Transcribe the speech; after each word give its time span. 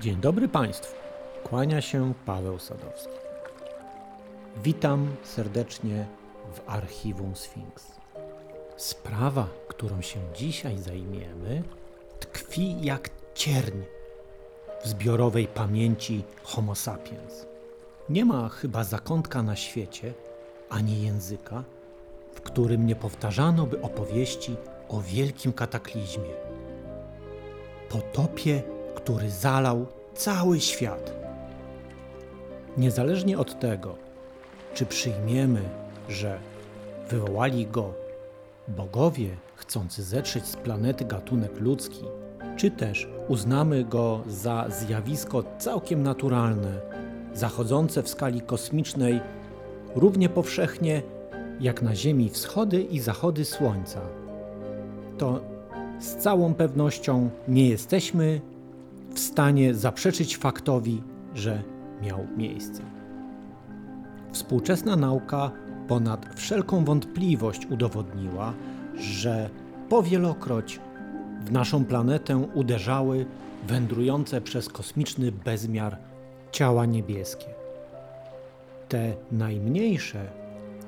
Dzień 0.00 0.16
dobry 0.16 0.48
Państwu. 0.48 0.96
Kłania 1.44 1.80
się 1.80 2.14
Paweł 2.26 2.58
Sadowski. 2.58 3.14
Witam 4.64 5.16
serdecznie 5.22 6.06
w 6.52 6.60
archiwum 6.70 7.36
Sphinx. 7.36 7.92
Sprawa, 8.76 9.48
którą 9.68 10.02
się 10.02 10.20
dzisiaj 10.34 10.78
zajmiemy, 10.78 11.62
tkwi 12.20 12.82
jak 12.82 13.10
cierń 13.34 13.78
w 14.84 14.88
zbiorowej 14.88 15.46
pamięci 15.46 16.24
Homo 16.42 16.74
sapiens. 16.74 17.46
Nie 18.08 18.24
ma 18.24 18.48
chyba 18.48 18.84
zakątka 18.84 19.42
na 19.42 19.56
świecie 19.56 20.14
ani 20.70 21.02
języka, 21.02 21.64
w 22.32 22.40
którym 22.40 22.86
nie 22.86 22.96
powtarzano 22.96 23.66
by 23.66 23.82
opowieści 23.82 24.56
o 24.88 25.00
wielkim 25.00 25.52
kataklizmie 25.52 26.48
potopie, 27.88 28.62
który 28.98 29.30
zalał 29.30 29.86
cały 30.14 30.60
świat. 30.60 31.12
Niezależnie 32.76 33.38
od 33.38 33.60
tego, 33.60 33.96
czy 34.74 34.86
przyjmiemy, 34.86 35.62
że 36.08 36.38
wywołali 37.08 37.66
go 37.66 37.94
bogowie 38.68 39.36
chcący 39.54 40.02
zetrzeć 40.02 40.46
z 40.46 40.56
planety 40.56 41.04
gatunek 41.04 41.60
ludzki, 41.60 42.04
czy 42.56 42.70
też 42.70 43.08
uznamy 43.28 43.84
go 43.84 44.22
za 44.26 44.66
zjawisko 44.68 45.44
całkiem 45.58 46.02
naturalne, 46.02 46.80
zachodzące 47.34 48.02
w 48.02 48.08
skali 48.08 48.40
kosmicznej 48.40 49.20
równie 49.94 50.28
powszechnie 50.28 51.02
jak 51.60 51.82
na 51.82 51.94
Ziemi 51.94 52.30
wschody 52.30 52.82
i 52.82 53.00
zachody 53.00 53.44
Słońca, 53.44 54.00
to 55.18 55.40
z 56.00 56.16
całą 56.16 56.54
pewnością 56.54 57.30
nie 57.48 57.68
jesteśmy 57.68 58.40
w 59.14 59.18
stanie 59.18 59.74
zaprzeczyć 59.74 60.36
faktowi, 60.36 61.02
że 61.34 61.62
miał 62.02 62.26
miejsce. 62.36 62.82
Współczesna 64.32 64.96
nauka 64.96 65.50
ponad 65.88 66.34
wszelką 66.34 66.84
wątpliwość 66.84 67.66
udowodniła, 67.66 68.54
że 68.94 69.50
powielokroć 69.88 70.80
w 71.44 71.52
naszą 71.52 71.84
planetę 71.84 72.36
uderzały 72.54 73.26
wędrujące 73.66 74.40
przez 74.40 74.68
kosmiczny 74.68 75.32
bezmiar 75.32 75.98
ciała 76.52 76.86
niebieskie. 76.86 77.46
Te 78.88 79.14
najmniejsze 79.32 80.26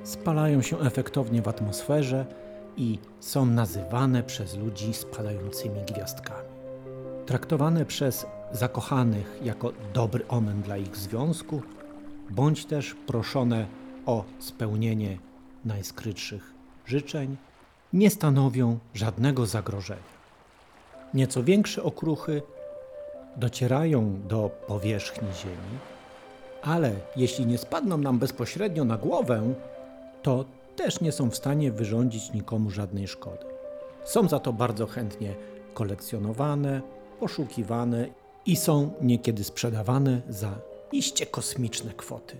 spalają 0.04 0.62
się 0.62 0.80
efektownie 0.80 1.42
w 1.42 1.48
atmosferze 1.48 2.26
i 2.76 2.98
są 3.20 3.46
nazywane 3.46 4.22
przez 4.22 4.56
ludzi 4.56 4.94
spadającymi 4.94 5.80
gwiazdkami. 5.94 6.49
Traktowane 7.30 7.84
przez 7.84 8.26
zakochanych 8.52 9.40
jako 9.42 9.72
dobry 9.94 10.28
omen 10.28 10.62
dla 10.62 10.76
ich 10.76 10.96
związku, 10.96 11.62
bądź 12.30 12.66
też 12.66 12.94
proszone 13.06 13.66
o 14.06 14.24
spełnienie 14.38 15.18
najskrytszych 15.64 16.54
życzeń, 16.86 17.36
nie 17.92 18.10
stanowią 18.10 18.78
żadnego 18.94 19.46
zagrożenia. 19.46 20.02
Nieco 21.14 21.42
większe 21.42 21.82
okruchy 21.82 22.42
docierają 23.36 24.20
do 24.28 24.50
powierzchni 24.66 25.28
Ziemi, 25.34 25.78
ale 26.62 26.92
jeśli 27.16 27.46
nie 27.46 27.58
spadną 27.58 27.98
nam 27.98 28.18
bezpośrednio 28.18 28.84
na 28.84 28.96
głowę, 28.96 29.54
to 30.22 30.44
też 30.76 31.00
nie 31.00 31.12
są 31.12 31.30
w 31.30 31.36
stanie 31.36 31.72
wyrządzić 31.72 32.32
nikomu 32.32 32.70
żadnej 32.70 33.08
szkody. 33.08 33.46
Są 34.04 34.28
za 34.28 34.38
to 34.38 34.52
bardzo 34.52 34.86
chętnie 34.86 35.34
kolekcjonowane, 35.74 36.80
poszukiwane 37.20 38.08
i 38.47 38.56
są 38.56 38.92
niekiedy 39.00 39.44
sprzedawane 39.44 40.20
za 40.28 40.58
iście 40.92 41.26
kosmiczne 41.26 41.92
kwoty. 41.97 42.36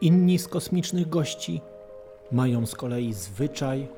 Inni 0.00 0.38
z 0.38 0.48
kosmicznych 0.48 1.08
gości 1.08 1.60
mają 2.32 2.66
z 2.66 2.74
kolei 2.74 3.12
zwyczaj 3.12 3.88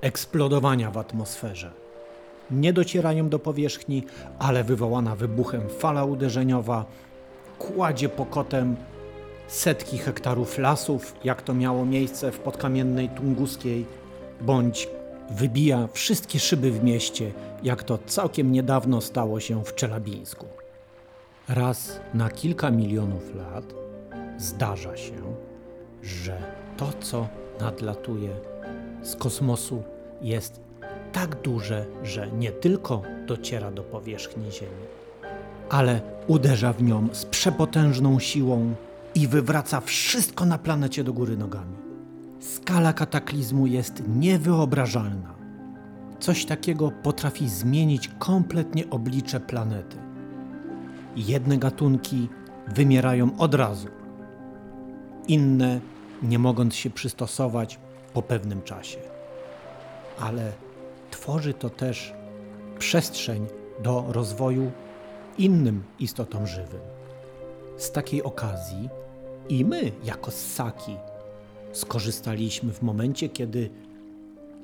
eksplodowania 0.00 0.90
w 0.90 0.98
atmosferze. 0.98 1.72
Nie 2.50 2.72
docierają 2.72 3.28
do 3.28 3.38
powierzchni, 3.38 4.04
ale 4.38 4.64
wywołana 4.64 5.16
wybuchem 5.16 5.68
fala 5.68 6.04
uderzeniowa 6.04 6.84
kładzie 7.58 8.08
pokotem 8.08 8.76
setki 9.48 9.98
hektarów 9.98 10.58
lasów, 10.58 11.14
jak 11.24 11.42
to 11.42 11.54
miało 11.54 11.86
miejsce 11.86 12.32
w 12.32 12.38
podkamiennej 12.38 13.08
Tunguskiej, 13.08 13.86
bądź 14.40 14.88
wybija 15.32 15.88
wszystkie 15.92 16.38
szyby 16.38 16.70
w 16.70 16.84
mieście, 16.84 17.32
jak 17.62 17.82
to 17.82 17.98
całkiem 18.06 18.52
niedawno 18.52 19.00
stało 19.00 19.40
się 19.40 19.64
w 19.64 19.74
Czelabińsku. 19.74 20.46
Raz 21.48 22.00
na 22.14 22.30
kilka 22.30 22.70
milionów 22.70 23.34
lat 23.34 23.74
zdarza 24.38 24.96
się, 24.96 25.34
że 26.02 26.42
to, 26.76 26.90
co 27.00 27.28
nadlatuje 27.60 28.30
z 29.02 29.16
kosmosu, 29.16 29.82
jest 30.22 30.60
tak 31.12 31.42
duże, 31.42 31.86
że 32.02 32.30
nie 32.30 32.52
tylko 32.52 33.02
dociera 33.26 33.70
do 33.70 33.82
powierzchni 33.82 34.52
Ziemi, 34.52 34.86
ale 35.70 36.00
uderza 36.26 36.72
w 36.72 36.82
nią 36.82 37.08
z 37.12 37.26
przepotężną 37.26 38.18
siłą 38.18 38.74
i 39.14 39.28
wywraca 39.28 39.80
wszystko 39.80 40.44
na 40.44 40.58
planecie 40.58 41.04
do 41.04 41.12
góry 41.12 41.36
nogami. 41.36 41.91
Skala 42.42 42.92
kataklizmu 42.92 43.66
jest 43.66 44.02
niewyobrażalna. 44.08 45.34
Coś 46.20 46.44
takiego 46.44 46.90
potrafi 46.90 47.48
zmienić 47.48 48.10
kompletnie 48.18 48.90
oblicze 48.90 49.40
planety. 49.40 49.96
Jedne 51.16 51.58
gatunki 51.58 52.28
wymierają 52.68 53.38
od 53.38 53.54
razu, 53.54 53.88
inne 55.28 55.80
nie 56.22 56.38
mogąc 56.38 56.74
się 56.74 56.90
przystosować 56.90 57.78
po 58.14 58.22
pewnym 58.22 58.62
czasie. 58.62 58.98
Ale 60.20 60.52
tworzy 61.10 61.54
to 61.54 61.70
też 61.70 62.14
przestrzeń 62.78 63.46
do 63.82 64.04
rozwoju 64.08 64.70
innym 65.38 65.82
istotom 65.98 66.46
żywym. 66.46 66.80
Z 67.76 67.92
takiej 67.92 68.22
okazji 68.22 68.88
i 69.48 69.64
my, 69.64 69.92
jako 70.04 70.30
ssaki, 70.30 70.96
skorzystaliśmy 71.72 72.72
w 72.72 72.82
momencie, 72.82 73.28
kiedy 73.28 73.70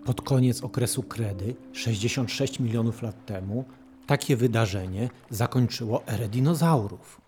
pod 0.04 0.20
koniec 0.20 0.62
okresu 0.62 1.02
kredy, 1.02 1.54
66 1.72 2.60
milionów 2.60 3.02
lat 3.02 3.26
temu, 3.26 3.64
takie 4.06 4.36
wydarzenie 4.36 5.10
zakończyło 5.30 6.02
erę 6.06 6.28
dinozaurów. 6.28 7.20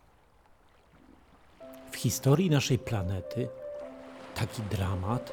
W 1.90 1.96
historii 1.96 2.50
naszej 2.50 2.78
planety 2.78 3.48
taki 4.34 4.62
dramat 4.62 5.32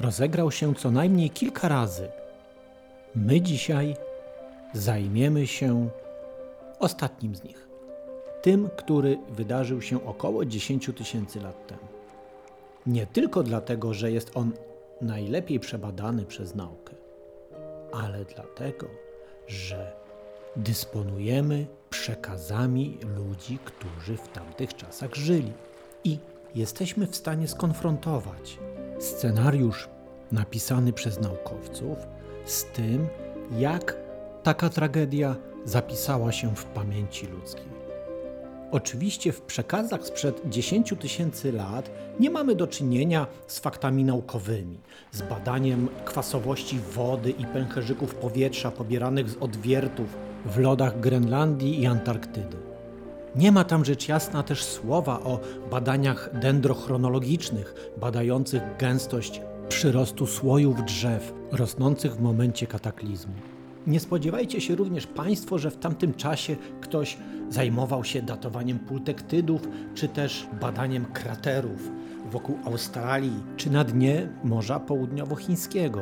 rozegrał 0.00 0.50
się 0.50 0.74
co 0.74 0.90
najmniej 0.90 1.30
kilka 1.30 1.68
razy. 1.68 2.08
My 3.14 3.40
dzisiaj 3.40 3.96
zajmiemy 4.74 5.46
się 5.46 5.88
ostatnim 6.78 7.36
z 7.36 7.44
nich 7.44 7.66
tym, 8.46 8.68
który 8.76 9.18
wydarzył 9.28 9.82
się 9.82 10.04
około 10.06 10.44
10 10.44 10.90
tysięcy 10.96 11.40
lat 11.40 11.66
temu. 11.66 11.95
Nie 12.86 13.06
tylko 13.06 13.42
dlatego, 13.42 13.94
że 13.94 14.12
jest 14.12 14.30
on 14.34 14.52
najlepiej 15.00 15.60
przebadany 15.60 16.24
przez 16.24 16.54
naukę, 16.54 16.94
ale 17.92 18.24
dlatego, 18.24 18.86
że 19.46 19.92
dysponujemy 20.56 21.66
przekazami 21.90 22.98
ludzi, 23.16 23.58
którzy 23.64 24.16
w 24.16 24.28
tamtych 24.28 24.74
czasach 24.74 25.14
żyli 25.14 25.52
i 26.04 26.18
jesteśmy 26.54 27.06
w 27.06 27.16
stanie 27.16 27.48
skonfrontować 27.48 28.58
scenariusz 28.98 29.88
napisany 30.32 30.92
przez 30.92 31.20
naukowców 31.20 31.98
z 32.44 32.64
tym, 32.64 33.08
jak 33.58 33.96
taka 34.42 34.68
tragedia 34.68 35.36
zapisała 35.64 36.32
się 36.32 36.56
w 36.56 36.64
pamięci 36.64 37.26
ludzkiej. 37.26 37.75
Oczywiście 38.70 39.32
w 39.32 39.40
przekazach 39.40 40.06
sprzed 40.06 40.42
10 40.48 40.94
tysięcy 41.00 41.52
lat 41.52 41.90
nie 42.20 42.30
mamy 42.30 42.54
do 42.54 42.66
czynienia 42.66 43.26
z 43.46 43.58
faktami 43.58 44.04
naukowymi, 44.04 44.78
z 45.12 45.22
badaniem 45.22 45.88
kwasowości 46.04 46.78
wody 46.94 47.30
i 47.30 47.44
pęcherzyków 47.44 48.14
powietrza 48.14 48.70
pobieranych 48.70 49.30
z 49.30 49.36
odwiertów 49.36 50.16
w 50.46 50.58
lodach 50.58 51.00
Grenlandii 51.00 51.80
i 51.80 51.86
Antarktydy. 51.86 52.56
Nie 53.36 53.52
ma 53.52 53.64
tam 53.64 53.84
rzecz 53.84 54.08
jasna 54.08 54.42
też 54.42 54.64
słowa 54.64 55.20
o 55.20 55.40
badaniach 55.70 56.30
dendrochronologicznych, 56.40 57.74
badających 58.00 58.62
gęstość 58.78 59.40
przyrostu 59.68 60.26
słojów 60.26 60.84
drzew 60.84 61.32
rosnących 61.52 62.16
w 62.16 62.20
momencie 62.20 62.66
kataklizmu. 62.66 63.34
Nie 63.86 64.00
spodziewajcie 64.00 64.60
się 64.60 64.74
również 64.74 65.06
Państwo, 65.06 65.58
że 65.58 65.70
w 65.70 65.76
tamtym 65.76 66.14
czasie 66.14 66.56
ktoś 66.80 67.18
zajmował 67.50 68.04
się 68.04 68.22
datowaniem 68.22 68.78
pultektydów, 68.78 69.68
czy 69.94 70.08
też 70.08 70.46
badaniem 70.60 71.04
kraterów 71.04 71.90
wokół 72.30 72.58
Australii, 72.64 73.42
czy 73.56 73.70
na 73.70 73.84
dnie 73.84 74.28
Morza 74.44 74.80
Południowochińskiego. 74.80 76.00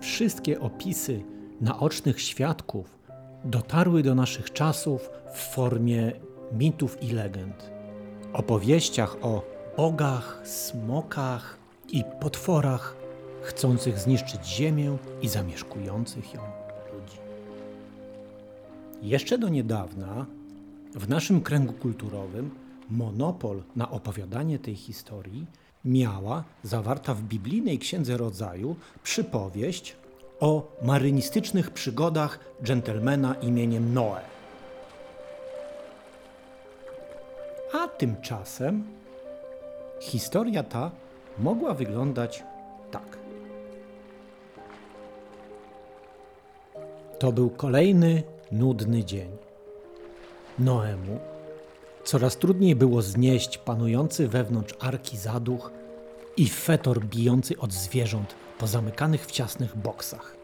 Wszystkie 0.00 0.60
opisy 0.60 1.22
naocznych 1.60 2.20
świadków 2.20 2.98
dotarły 3.44 4.02
do 4.02 4.14
naszych 4.14 4.52
czasów 4.52 5.10
w 5.34 5.38
formie 5.38 6.12
mitów 6.52 7.02
i 7.02 7.12
legend. 7.12 7.70
Opowieściach 8.32 9.16
o 9.22 9.42
bogach, 9.76 10.40
smokach 10.44 11.58
i 11.88 12.04
potworach 12.20 12.96
chcących 13.42 13.98
zniszczyć 13.98 14.46
Ziemię 14.46 14.96
i 15.22 15.28
zamieszkujących 15.28 16.34
ją. 16.34 16.65
Jeszcze 19.02 19.38
do 19.38 19.48
niedawna 19.48 20.26
w 20.94 21.08
naszym 21.08 21.40
kręgu 21.40 21.72
kulturowym 21.72 22.50
monopol 22.90 23.62
na 23.76 23.90
opowiadanie 23.90 24.58
tej 24.58 24.74
historii 24.74 25.46
miała 25.84 26.44
zawarta 26.62 27.14
w 27.14 27.22
biblijnej 27.22 27.78
Księdze 27.78 28.16
Rodzaju 28.16 28.76
przypowieść 29.02 29.96
o 30.40 30.68
marynistycznych 30.82 31.70
przygodach 31.70 32.38
dżentelmena 32.62 33.34
imieniem 33.34 33.94
Noe. 33.94 34.20
A 37.72 37.88
tymczasem 37.88 38.84
historia 40.00 40.62
ta 40.62 40.90
mogła 41.38 41.74
wyglądać 41.74 42.42
tak. 42.90 43.18
To 47.18 47.32
był 47.32 47.50
kolejny 47.50 48.22
nudny 48.52 49.04
dzień. 49.04 49.30
Noemu 50.58 51.18
coraz 52.04 52.36
trudniej 52.36 52.76
było 52.76 53.02
znieść 53.02 53.58
panujący 53.58 54.28
wewnątrz 54.28 54.74
arki 54.80 55.16
zaduch 55.16 55.70
i 56.36 56.48
fetor 56.48 57.04
bijący 57.04 57.58
od 57.58 57.72
zwierząt 57.72 58.34
pozamykanych 58.58 59.26
w 59.26 59.30
ciasnych 59.30 59.76
boksach. 59.76 60.36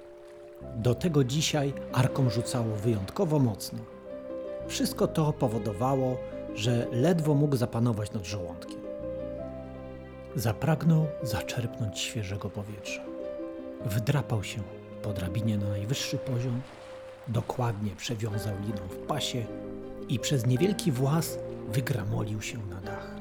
Do 0.77 0.95
tego 0.95 1.25
dzisiaj 1.25 1.73
arką 1.93 2.31
rzucało 2.31 2.77
wyjątkowo 2.77 3.39
mocno. 3.39 3.79
Wszystko 4.67 5.07
to 5.07 5.33
powodowało, 5.33 6.17
że 6.55 6.87
ledwo 6.93 7.35
mógł 7.35 7.57
zapanować 7.57 8.13
nad 8.13 8.27
żołądkiem. 8.27 8.81
Zapragnął 10.37 11.07
zaczerpnąć 11.23 11.99
świeżego 11.99 12.51
powietrza. 12.51 13.03
Wdrapał 13.85 14.45
się 14.45 14.63
po 15.03 15.13
drabinie 15.13 15.59
na 15.59 15.69
najwyższy 15.69 16.19
poziom, 16.19 16.61
dokładnie 17.29 17.91
przewiązał 17.97 18.55
liną 18.61 18.81
w 18.91 18.97
pasie 18.97 19.45
i 20.09 20.19
przez 20.19 20.47
niewielki 20.47 20.93
włas 20.93 21.39
wygramolił 21.69 22.43
się 22.43 22.59
na 22.59 22.81
dach. 22.81 23.15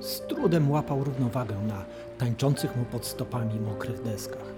Z 0.00 0.20
trudem 0.20 0.70
łapał 0.70 1.04
równowagę 1.04 1.54
na 1.68 1.84
tańczących 2.18 2.76
mu 2.76 2.84
pod 2.84 3.06
stopami 3.06 3.60
mokrych 3.60 4.02
deskach. 4.02 4.52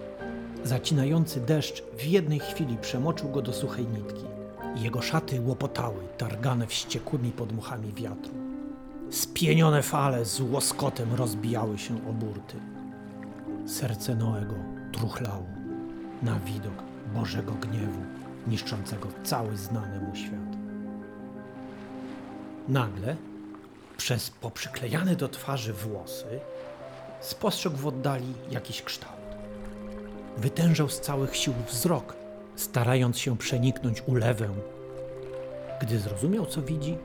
Zacinający 0.64 1.41
deszcz 1.41 1.82
w 1.99 2.05
jednej 2.05 2.41
chwili 2.41 2.76
przemoczył 2.76 3.31
go 3.31 3.43
do 3.43 3.52
suchej 3.52 3.87
nitki. 3.87 4.25
Jego 4.76 5.02
szaty 5.02 5.40
łopotały, 5.40 6.02
targane 6.19 6.67
wściekłymi 6.67 7.31
podmuchami 7.31 7.93
wiatru. 7.93 8.35
Spienione 9.11 9.82
fale 9.82 10.25
z 10.25 10.40
łoskotem 10.40 11.14
rozbijały 11.14 11.79
się 11.79 12.08
o 12.11 12.12
burty. 12.12 12.56
Serce 13.67 14.14
Noego 14.14 14.55
truchlało 14.93 15.47
na 16.23 16.40
widok 16.40 16.94
Bożego 17.14 17.52
gniewu, 17.52 18.02
niszczącego 18.46 19.08
cały 19.25 19.56
znany 19.56 20.00
mu 20.00 20.16
świat. 20.16 20.56
Nagle, 22.69 23.16
przez 23.96 24.31
poprzyklejane 24.31 25.16
do 25.16 25.28
twarzy 25.28 25.72
włosy, 25.72 26.40
spostrzegł 27.20 27.76
w 27.76 27.87
oddali 27.87 28.34
jakiś 28.50 28.82
kształt. 28.82 29.14
Wytężał 30.37 30.88
z 30.88 31.00
całych 31.00 31.37
sił 31.37 31.55
wzrok, 31.69 32.16
starając 32.56 33.19
się 33.19 33.37
przeniknąć 33.37 34.02
ulewę. 34.06 34.49
Gdy 35.81 35.99
zrozumiał, 35.99 36.46
co 36.46 36.62
widzi, 36.62 36.96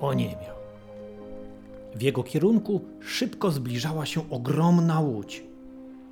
oniemiał. 0.00 0.56
W 1.94 2.02
jego 2.02 2.22
kierunku 2.22 2.84
szybko 3.00 3.50
zbliżała 3.50 4.06
się 4.06 4.30
ogromna 4.30 5.00
łódź. 5.00 5.42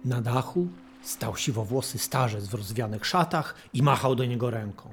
Na 0.05 0.21
dachu 0.21 0.67
stał 1.09 1.37
siwowłosy 1.37 1.99
starzec 1.99 2.47
w 2.47 2.55
rozwianych 2.55 3.07
szatach 3.07 3.55
i 3.73 3.83
machał 3.83 4.15
do 4.15 4.25
niego 4.25 4.51
ręką. 4.51 4.89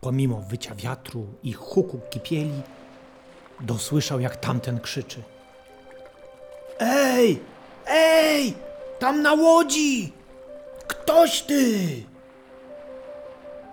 Pomimo 0.00 0.40
wycia 0.40 0.74
wiatru 0.74 1.26
i 1.42 1.52
huku 1.52 2.00
kipieli, 2.10 2.62
dosłyszał, 3.60 4.20
jak 4.20 4.36
tamten 4.36 4.80
krzyczy. 4.80 5.22
Ej! 6.78 7.40
Ej! 7.86 8.54
Tam 8.98 9.22
na 9.22 9.32
łodzi! 9.32 10.12
Ktoś 10.86 11.42
ty! 11.42 11.78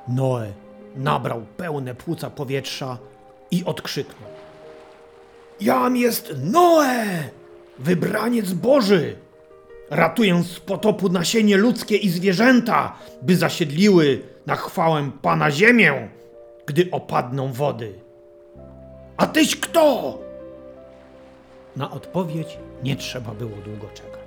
Noe 0.07 0.53
nabrał 0.95 1.41
pełne 1.57 1.95
płuca 1.95 2.29
powietrza 2.29 2.97
i 3.51 3.65
odkrzyknął. 3.65 4.29
Jam 5.61 5.97
jest 5.97 6.33
Noe! 6.43 7.29
Wybraniec 7.79 8.53
Boży! 8.53 9.28
Ratuję 9.89 10.43
z 10.43 10.59
potopu 10.59 11.09
nasienie 11.09 11.57
ludzkie 11.57 11.97
i 11.97 12.09
zwierzęta, 12.09 12.95
by 13.21 13.35
zasiedliły 13.35 14.21
na 14.45 14.55
chwałę 14.55 15.11
Pana 15.21 15.51
ziemię, 15.51 16.09
gdy 16.65 16.91
opadną 16.91 17.53
wody. 17.53 17.93
A 19.17 19.27
tyś 19.27 19.55
kto? 19.55 20.19
Na 21.75 21.91
odpowiedź 21.91 22.57
nie 22.83 22.95
trzeba 22.95 23.31
było 23.31 23.57
długo 23.65 23.87
czekać. 23.93 24.19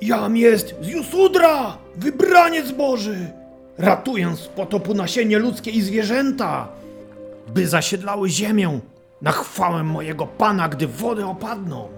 Jam 0.00 0.36
jest 0.36 0.74
z 0.80 0.88
Jusudra, 0.88 1.76
wybraniec 1.96 2.72
Boży! 2.72 3.30
Ratuję 3.78 4.36
z 4.36 4.46
potopu 4.48 4.94
nasienie 4.94 5.38
ludzkie 5.38 5.70
i 5.70 5.82
zwierzęta, 5.82 6.68
by 7.48 7.66
zasiedlały 7.66 8.28
ziemię 8.28 8.80
na 9.22 9.32
chwałę 9.32 9.82
mojego 9.82 10.26
Pana, 10.26 10.68
gdy 10.68 10.86
wody 10.86 11.26
opadną. 11.26 11.88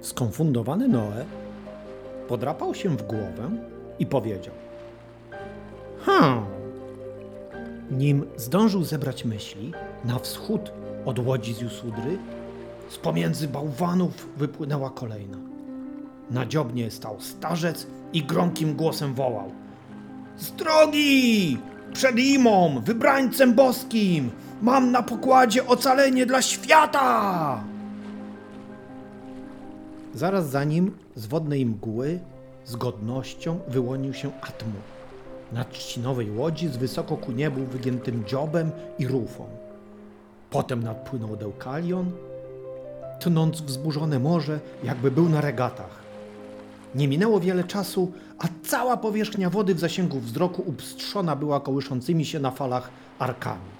Skonfundowany 0.00 0.88
Noe 0.88 1.24
podrapał 2.28 2.74
się 2.74 2.88
w 2.88 3.02
głowę 3.02 3.50
i 3.98 4.06
powiedział: 4.06 4.54
Hmm. 6.06 6.44
Nim 7.90 8.26
zdążył 8.36 8.84
zebrać 8.84 9.24
myśli, 9.24 9.72
na 10.04 10.18
wschód 10.18 10.72
od 11.04 11.18
łodzi 11.18 11.54
z 11.54 11.60
Jusudry, 11.60 12.18
z 12.88 12.98
pomiędzy 12.98 13.48
bałwanów 13.48 14.28
wypłynęła 14.36 14.90
kolejna. 14.90 15.38
Na 16.30 16.46
dziobnie 16.46 16.90
stał 16.90 17.20
starzec 17.20 17.86
i 18.12 18.22
gromkim 18.22 18.74
głosem 18.74 19.14
wołał: 19.14 19.50
Z 20.36 20.52
drogi! 20.52 21.58
Przed 21.92 22.18
imą, 22.18 22.80
wybrańcem 22.84 23.54
boskim, 23.54 24.30
mam 24.62 24.90
na 24.90 25.02
pokładzie 25.02 25.66
ocalenie 25.66 26.26
dla 26.26 26.42
świata! 26.42 27.64
Zaraz 30.14 30.50
za 30.50 30.64
nim 30.64 30.96
z 31.14 31.26
wodnej 31.26 31.66
mgły 31.66 32.20
z 32.64 32.76
godnością 32.76 33.58
wyłonił 33.68 34.14
się 34.14 34.30
Atmu. 34.40 34.78
Na 35.52 35.64
trzcinowej 35.64 36.30
łodzi 36.30 36.68
z 36.68 36.76
wysoko 36.76 37.16
ku 37.16 37.32
niebu 37.32 37.64
wygiętym 37.64 38.24
dziobem 38.24 38.70
i 38.98 39.06
rufą. 39.06 39.46
Potem 40.50 40.82
nadpłynął 40.82 41.36
Deukalion, 41.36 42.10
tnąc 43.20 43.60
wzburzone 43.60 44.18
morze, 44.18 44.60
jakby 44.84 45.10
był 45.10 45.28
na 45.28 45.40
regatach. 45.40 46.00
Nie 46.94 47.08
minęło 47.08 47.40
wiele 47.40 47.64
czasu, 47.64 48.12
a 48.38 48.48
cała 48.62 48.96
powierzchnia 48.96 49.50
wody 49.50 49.74
w 49.74 49.80
zasięgu 49.80 50.20
wzroku 50.20 50.62
upstrzona 50.66 51.36
była 51.36 51.60
kołyszącymi 51.60 52.24
się 52.24 52.40
na 52.40 52.50
falach 52.50 52.90
arkami. 53.18 53.70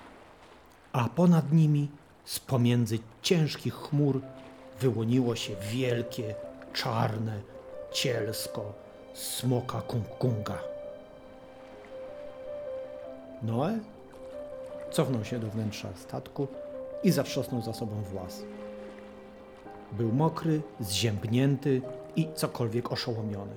A 0.92 1.08
ponad 1.08 1.52
nimi, 1.52 1.88
z 2.24 2.40
pomiędzy 2.40 2.98
ciężkich 3.22 3.74
chmur, 3.74 4.20
wyłoniło 4.80 5.36
się 5.36 5.56
wielkie, 5.56 6.34
czarne 6.72 7.40
cielsko 7.92 8.72
smoka 9.14 9.82
kunga. 10.18 10.58
Noe 13.42 13.78
cofnął 14.90 15.24
się 15.24 15.38
do 15.38 15.46
wnętrza 15.46 15.88
statku 15.96 16.48
i 17.02 17.10
zatrzosnął 17.10 17.62
za 17.62 17.72
sobą 17.72 18.02
włas. 18.02 18.42
Był 19.92 20.12
mokry, 20.12 20.60
zziębnięty 20.80 21.82
i 22.16 22.28
cokolwiek 22.34 22.92
oszołomiony. 22.92 23.56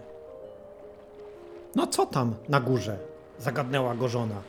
No 1.76 1.88
co 1.88 2.06
tam 2.06 2.36
na 2.50 2.60
górze? 2.60 2.98
zagadnęła 3.40 3.96
go 3.96 4.08
żona. 4.08 4.42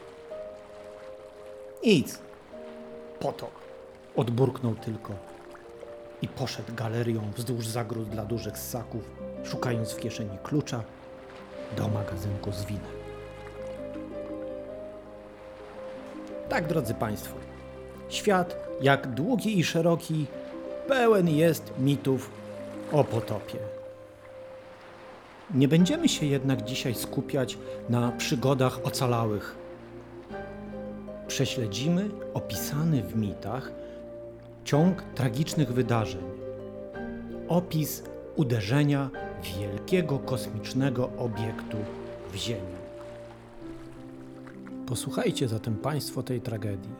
Nic. 1.84 2.18
Potok. 3.20 3.50
Odburknął 4.16 4.74
tylko 4.74 5.33
i 6.24 6.28
poszedł 6.28 6.74
galerią 6.74 7.30
wzdłuż 7.36 7.66
zagród 7.66 8.08
dla 8.08 8.24
dużych 8.24 8.58
ssaków, 8.58 9.10
szukając 9.44 9.92
w 9.92 10.00
kieszeni 10.00 10.38
klucza 10.42 10.82
do 11.76 11.88
magazynku 11.88 12.52
z 12.52 12.64
winem. 12.64 12.94
Tak, 16.48 16.66
drodzy 16.66 16.94
Państwo, 16.94 17.36
świat, 18.08 18.56
jak 18.80 19.14
długi 19.14 19.58
i 19.58 19.64
szeroki, 19.64 20.26
pełen 20.88 21.28
jest 21.28 21.72
mitów 21.78 22.30
o 22.92 23.04
potopie. 23.04 23.58
Nie 25.54 25.68
będziemy 25.68 26.08
się 26.08 26.26
jednak 26.26 26.64
dzisiaj 26.64 26.94
skupiać 26.94 27.58
na 27.88 28.12
przygodach 28.12 28.78
ocalałych. 28.84 29.56
Prześledzimy 31.28 32.10
opisany 32.34 33.02
w 33.02 33.16
mitach 33.16 33.83
ciąg 34.64 35.02
tragicznych 35.02 35.72
wydarzeń. 35.72 36.24
Opis 37.48 38.02
uderzenia 38.36 39.10
wielkiego 39.58 40.18
kosmicznego 40.18 41.10
obiektu 41.18 41.76
w 42.32 42.36
Ziemię. 42.36 42.74
Posłuchajcie 44.86 45.48
zatem 45.48 45.76
Państwo 45.76 46.22
tej 46.22 46.40
tragedii, 46.40 46.92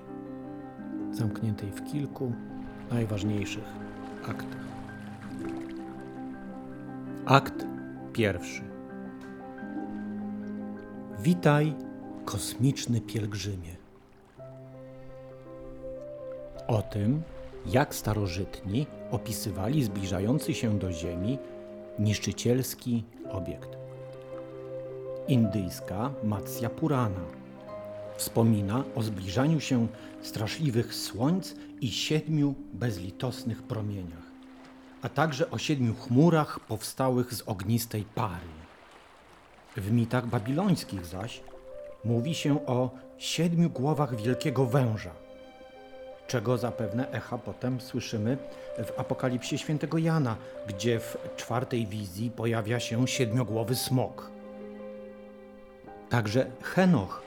zamkniętej 1.12 1.70
w 1.70 1.92
kilku 1.92 2.32
najważniejszych 2.90 3.64
aktach. 4.22 4.64
Akt 7.26 7.66
pierwszy. 8.12 8.62
Witaj, 11.20 11.74
kosmiczny 12.24 13.00
pielgrzymie. 13.00 13.76
O 16.68 16.82
tym, 16.82 17.22
jak 17.66 17.94
starożytni 17.94 18.86
opisywali 19.10 19.84
zbliżający 19.84 20.54
się 20.54 20.78
do 20.78 20.92
Ziemi 20.92 21.38
niszczycielski 21.98 23.04
obiekt. 23.30 23.68
Indyjska 25.28 26.10
Matsya 26.24 26.68
Purana 26.68 27.24
wspomina 28.16 28.84
o 28.94 29.02
zbliżaniu 29.02 29.60
się 29.60 29.86
straszliwych 30.22 30.94
słońc 30.94 31.54
i 31.80 31.88
siedmiu 31.90 32.54
bezlitosnych 32.72 33.62
promieniach, 33.62 34.30
a 35.02 35.08
także 35.08 35.50
o 35.50 35.58
siedmiu 35.58 35.94
chmurach 35.94 36.60
powstałych 36.60 37.34
z 37.34 37.42
ognistej 37.42 38.04
pary. 38.14 38.54
W 39.76 39.92
mitach 39.92 40.26
babilońskich 40.26 41.06
zaś 41.06 41.40
mówi 42.04 42.34
się 42.34 42.66
o 42.66 42.90
siedmiu 43.18 43.70
głowach 43.70 44.16
wielkiego 44.16 44.66
węża, 44.66 45.23
czego 46.26 46.58
zapewne 46.58 47.10
echa 47.10 47.38
potem 47.38 47.80
słyszymy 47.80 48.36
w 48.78 49.00
Apokalipsie 49.00 49.58
świętego 49.58 49.98
Jana, 49.98 50.36
gdzie 50.66 51.00
w 51.00 51.16
czwartej 51.36 51.86
wizji 51.86 52.30
pojawia 52.30 52.80
się 52.80 53.08
siedmiogłowy 53.08 53.74
smok. 53.74 54.30
Także 56.10 56.46
Henoch, 56.62 57.22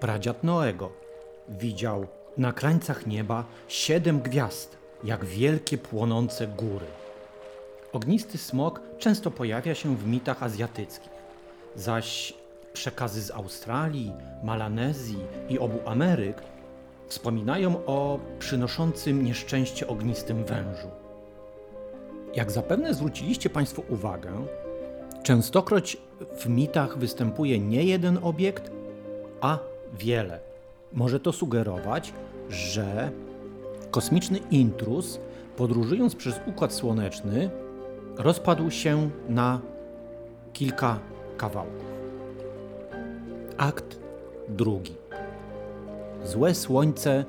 pradziad 0.00 0.44
Noego, 0.44 0.92
widział 1.48 2.06
na 2.36 2.52
krańcach 2.52 3.06
nieba 3.06 3.44
siedem 3.68 4.20
gwiazd, 4.20 4.78
jak 5.04 5.24
wielkie 5.24 5.78
płonące 5.78 6.46
góry. 6.46 6.86
Ognisty 7.92 8.38
smok 8.38 8.80
często 8.98 9.30
pojawia 9.30 9.74
się 9.74 9.96
w 9.96 10.06
mitach 10.06 10.42
azjatyckich, 10.42 11.12
zaś 11.76 12.34
przekazy 12.72 13.22
z 13.22 13.30
Australii, 13.30 14.12
Malanezji 14.42 15.18
i 15.48 15.58
obu 15.58 15.80
Ameryk 15.86 16.53
wspominają 17.14 17.86
o 17.86 18.18
przynoszącym 18.38 19.24
nieszczęście 19.24 19.86
ognistym 19.86 20.44
wężu. 20.44 20.88
Jak 22.34 22.50
zapewne 22.50 22.94
zwróciliście 22.94 23.50
Państwo 23.50 23.82
uwagę, 23.88 24.46
częstokroć 25.22 25.96
w 26.38 26.46
mitach 26.46 26.98
występuje 26.98 27.58
nie 27.58 27.84
jeden 27.84 28.18
obiekt, 28.22 28.70
a 29.40 29.58
wiele. 29.98 30.40
Może 30.92 31.20
to 31.20 31.32
sugerować, 31.32 32.12
że 32.48 33.10
kosmiczny 33.90 34.38
intruz, 34.50 35.20
podróżując 35.56 36.14
przez 36.14 36.40
układ 36.46 36.72
słoneczny, 36.72 37.50
rozpadł 38.18 38.70
się 38.70 39.10
na 39.28 39.60
kilka 40.52 40.98
kawałków. 41.36 41.94
Akt 43.58 43.98
drugi. 44.48 45.03
Złe 46.24 46.54
słońce 46.54 47.24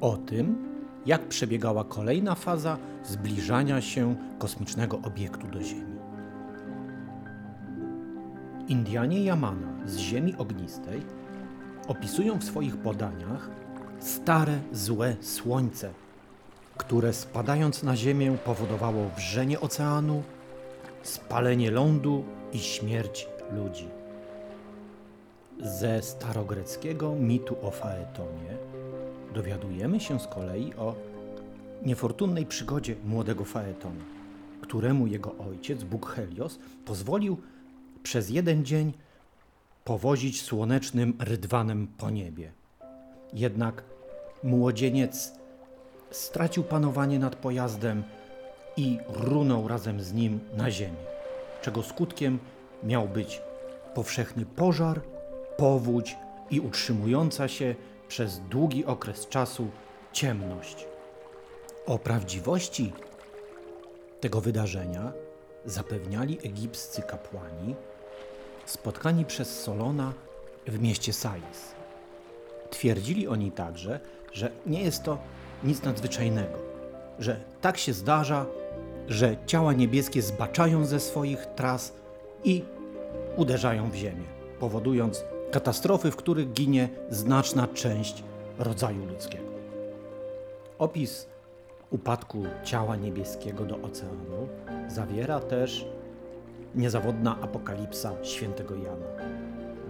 o 0.00 0.16
tym, 0.16 0.56
jak 1.06 1.28
przebiegała 1.28 1.84
kolejna 1.84 2.34
faza 2.34 2.78
zbliżania 3.04 3.80
się 3.80 4.16
kosmicznego 4.38 5.00
obiektu 5.02 5.46
do 5.46 5.62
Ziemi. 5.62 5.94
Indianie 8.68 9.24
Yamana 9.24 9.86
z 9.86 9.96
Ziemi 9.96 10.34
Ognistej 10.38 11.02
opisują 11.88 12.38
w 12.38 12.44
swoich 12.44 12.76
podaniach 12.76 13.50
stare, 14.00 14.58
złe 14.72 15.16
słońce, 15.20 15.90
które 16.76 17.12
spadając 17.12 17.82
na 17.82 17.96
Ziemię 17.96 18.36
powodowało 18.44 19.10
wrzenie 19.16 19.60
oceanu, 19.60 20.22
spalenie 21.02 21.70
lądu 21.70 22.24
i 22.52 22.58
śmierć 22.58 23.28
ludzi. 23.52 24.03
Ze 25.60 26.02
starogreckiego 26.02 27.14
mitu 27.14 27.56
o 27.62 27.70
Faetonie 27.70 28.56
dowiadujemy 29.34 30.00
się 30.00 30.20
z 30.20 30.26
kolei 30.26 30.74
o 30.74 30.94
niefortunnej 31.82 32.46
przygodzie 32.46 32.96
młodego 33.04 33.44
Faetona, 33.44 34.04
któremu 34.60 35.06
jego 35.06 35.34
ojciec, 35.50 35.84
Bóg 35.84 36.10
Helios, 36.10 36.58
pozwolił 36.84 37.36
przez 38.02 38.30
jeden 38.30 38.64
dzień 38.64 38.92
powozić 39.84 40.42
słonecznym 40.42 41.14
rydwanem 41.18 41.86
po 41.98 42.10
niebie. 42.10 42.52
Jednak 43.32 43.82
młodzieniec 44.42 45.32
stracił 46.10 46.64
panowanie 46.64 47.18
nad 47.18 47.36
pojazdem 47.36 48.02
i 48.76 48.98
runął 49.08 49.68
razem 49.68 50.00
z 50.00 50.12
nim 50.12 50.40
na 50.56 50.70
ziemię, 50.70 51.04
czego 51.62 51.82
skutkiem 51.82 52.38
miał 52.82 53.08
być 53.08 53.42
powszechny 53.94 54.46
pożar, 54.46 55.00
powódź 55.56 56.16
i 56.50 56.60
utrzymująca 56.60 57.48
się 57.48 57.74
przez 58.08 58.40
długi 58.40 58.84
okres 58.84 59.28
czasu 59.28 59.68
ciemność. 60.12 60.86
O 61.86 61.98
prawdziwości 61.98 62.92
tego 64.20 64.40
wydarzenia 64.40 65.12
zapewniali 65.64 66.38
egipscy 66.42 67.02
kapłani 67.02 67.74
spotkani 68.66 69.24
przez 69.24 69.60
Solona 69.60 70.12
w 70.66 70.80
mieście 70.80 71.12
Sais. 71.12 71.74
Twierdzili 72.70 73.28
oni 73.28 73.52
także, 73.52 74.00
że 74.32 74.50
nie 74.66 74.82
jest 74.82 75.02
to 75.02 75.18
nic 75.64 75.82
nadzwyczajnego, 75.82 76.58
że 77.18 77.40
tak 77.60 77.78
się 77.78 77.92
zdarza, 77.92 78.46
że 79.08 79.36
ciała 79.46 79.72
niebieskie 79.72 80.22
zbaczają 80.22 80.84
ze 80.84 81.00
swoich 81.00 81.46
tras 81.46 81.92
i 82.44 82.64
uderzają 83.36 83.90
w 83.90 83.94
ziemię, 83.94 84.24
powodując 84.60 85.24
katastrofy, 85.54 86.10
w 86.10 86.16
których 86.16 86.52
ginie 86.52 86.88
znaczna 87.10 87.68
część 87.68 88.24
rodzaju 88.58 89.06
ludzkiego. 89.06 89.44
Opis 90.78 91.26
upadku 91.90 92.42
ciała 92.64 92.96
niebieskiego 92.96 93.64
do 93.64 93.76
oceanu 93.80 94.48
zawiera 94.88 95.40
też 95.40 95.86
niezawodna 96.74 97.40
apokalipsa 97.40 98.12
świętego 98.22 98.74
Jana, 98.74 99.06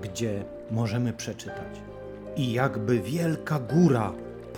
gdzie 0.03 0.45
możemy 0.71 1.13
przeczytać 1.13 1.81
i 2.37 2.53
jakby 2.53 3.01
wielka 3.01 3.59
góra 3.59 4.13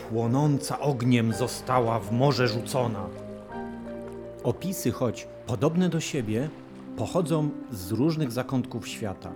płonąca 0.09 0.81
ogniem 0.81 1.33
została 1.33 2.01
w 2.01 2.13
morze 2.13 2.49
rzucona. 2.49 3.07
Opisy, 4.45 4.93
choć 4.93 5.29
podobne 5.47 5.89
do 5.89 6.01
siebie, 6.01 6.49
pochodzą 6.97 7.51
z 7.73 7.93
różnych 7.93 8.33
zakątków 8.33 8.89
świata, 8.89 9.33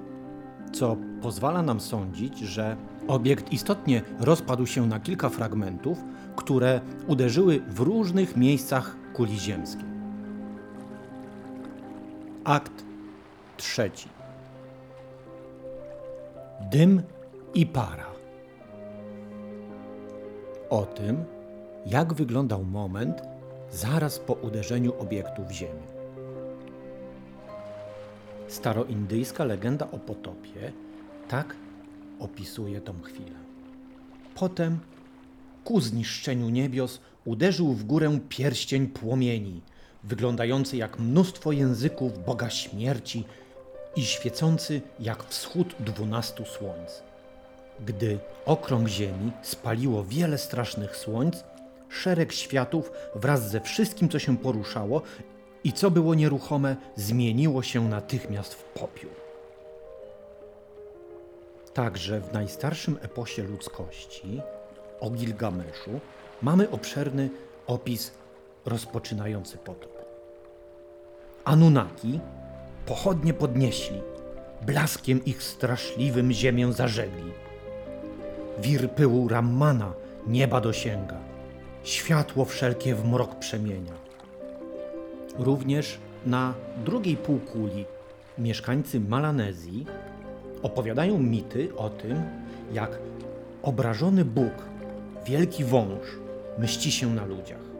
co 0.72 0.96
pozwala 1.22 1.62
nam 1.62 1.80
sądzić, 1.80 2.38
że 2.38 2.76
obiekt 3.08 3.52
istotnie 3.52 4.02
rozpadł 4.20 4.66
się 4.66 4.86
na 4.86 5.00
kilka 5.00 5.28
fragmentów, 5.28 5.98
które 6.36 6.80
uderzyły 7.06 7.60
w 7.68 7.80
różnych 7.80 8.36
miejscach 8.36 8.96
kuli 9.14 9.38
ziemskiej. 9.38 9.84
Akt 12.44 12.84
trzeci. 13.56 14.08
Dym 16.70 17.02
i 17.54 17.66
para. 17.66 18.06
O 20.70 20.82
tym, 20.82 21.24
jak 21.86 22.14
wyglądał 22.14 22.64
moment 22.64 23.22
zaraz 23.70 24.18
po 24.18 24.32
uderzeniu 24.32 24.92
obiektu 24.98 25.44
w 25.44 25.50
Ziemię. 25.50 25.99
Staroindyjska 28.50 29.44
legenda 29.44 29.90
o 29.92 29.98
potopie 29.98 30.72
tak 31.28 31.56
opisuje 32.20 32.80
tą 32.80 33.02
chwilę. 33.02 33.38
Potem 34.34 34.78
ku 35.64 35.80
zniszczeniu 35.80 36.48
niebios 36.48 37.00
uderzył 37.24 37.72
w 37.72 37.84
górę 37.84 38.18
pierścień 38.28 38.86
płomieni, 38.86 39.60
wyglądający 40.04 40.76
jak 40.76 40.98
mnóstwo 40.98 41.52
języków 41.52 42.24
Boga 42.24 42.50
śmierci 42.50 43.24
i 43.96 44.02
świecący 44.02 44.80
jak 45.00 45.24
wschód 45.24 45.74
dwunastu 45.80 46.44
słońc. 46.44 47.02
Gdy 47.86 48.18
okrąg 48.46 48.88
ziemi 48.88 49.32
spaliło 49.42 50.04
wiele 50.04 50.38
strasznych 50.38 50.96
słońc, 50.96 51.44
szereg 51.88 52.32
światów 52.32 52.92
wraz 53.14 53.50
ze 53.50 53.60
wszystkim, 53.60 54.08
co 54.08 54.18
się 54.18 54.38
poruszało 54.38 55.02
i 55.64 55.72
co 55.72 55.90
było 55.90 56.14
nieruchome, 56.14 56.76
zmieniło 56.96 57.62
się 57.62 57.88
natychmiast 57.88 58.54
w 58.54 58.64
popiół. 58.64 59.10
Także 61.74 62.20
w 62.20 62.32
najstarszym 62.32 62.98
eposie 63.02 63.42
ludzkości, 63.42 64.40
o 65.00 65.10
Gilgameszu, 65.10 66.00
mamy 66.42 66.70
obszerny 66.70 67.30
opis 67.66 68.12
rozpoczynający 68.66 69.58
potop. 69.58 70.04
Anunnaki 71.44 72.20
pochodnie 72.86 73.34
podnieśli, 73.34 74.00
blaskiem 74.66 75.24
ich 75.24 75.42
straszliwym 75.42 76.32
ziemię 76.32 76.72
zażegli. 76.72 77.32
Wir 78.58 78.90
pyłu 78.90 79.28
Rammana 79.28 79.92
nieba 80.26 80.60
dosięga, 80.60 81.16
światło 81.84 82.44
wszelkie 82.44 82.94
w 82.94 83.04
mrok 83.04 83.38
przemienia. 83.38 84.09
Również 85.40 85.98
na 86.26 86.54
drugiej 86.84 87.16
półkuli 87.16 87.84
mieszkańcy 88.38 89.00
Malanezji 89.00 89.86
opowiadają 90.62 91.18
mity 91.18 91.76
o 91.76 91.90
tym, 91.90 92.22
jak 92.72 92.98
obrażony 93.62 94.24
Bóg, 94.24 94.52
wielki 95.26 95.64
wąż, 95.64 96.00
mści 96.58 96.92
się 96.92 97.14
na 97.14 97.24
ludziach. 97.24 97.70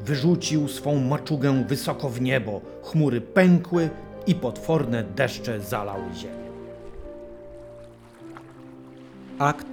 Wyrzucił 0.00 0.68
swą 0.68 1.00
maczugę 1.00 1.64
wysoko 1.68 2.08
w 2.08 2.20
niebo, 2.20 2.60
chmury 2.82 3.20
pękły 3.20 3.90
i 4.26 4.34
potworne 4.34 5.04
deszcze 5.04 5.60
zalały 5.60 6.14
ziemię. 6.14 6.50
Akt 9.38 9.66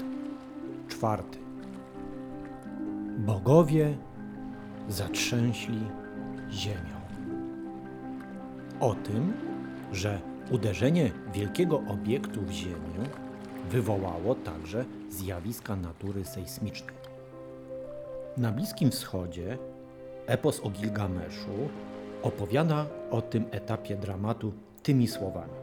czwarty. 0.89 1.37
Bogowie 3.17 3.97
zatrzęśli 4.89 5.79
ziemią. 6.51 6.99
O 8.79 8.95
tym, 8.95 9.33
że 9.91 10.19
uderzenie 10.51 11.11
wielkiego 11.33 11.81
obiektu 11.87 12.41
w 12.41 12.51
ziemię 12.51 13.03
wywołało 13.71 14.35
także 14.35 14.85
zjawiska 15.09 15.75
natury 15.75 16.25
sejsmicznej. 16.25 16.95
Na 18.37 18.51
Bliskim 18.51 18.91
Wschodzie 18.91 19.57
epos 20.27 20.59
o 20.63 20.69
Gilgameszu 20.69 21.69
opowiada 22.23 22.85
o 23.11 23.21
tym 23.21 23.45
etapie 23.51 23.95
dramatu 23.95 24.53
tymi 24.83 25.07
słowami. 25.07 25.53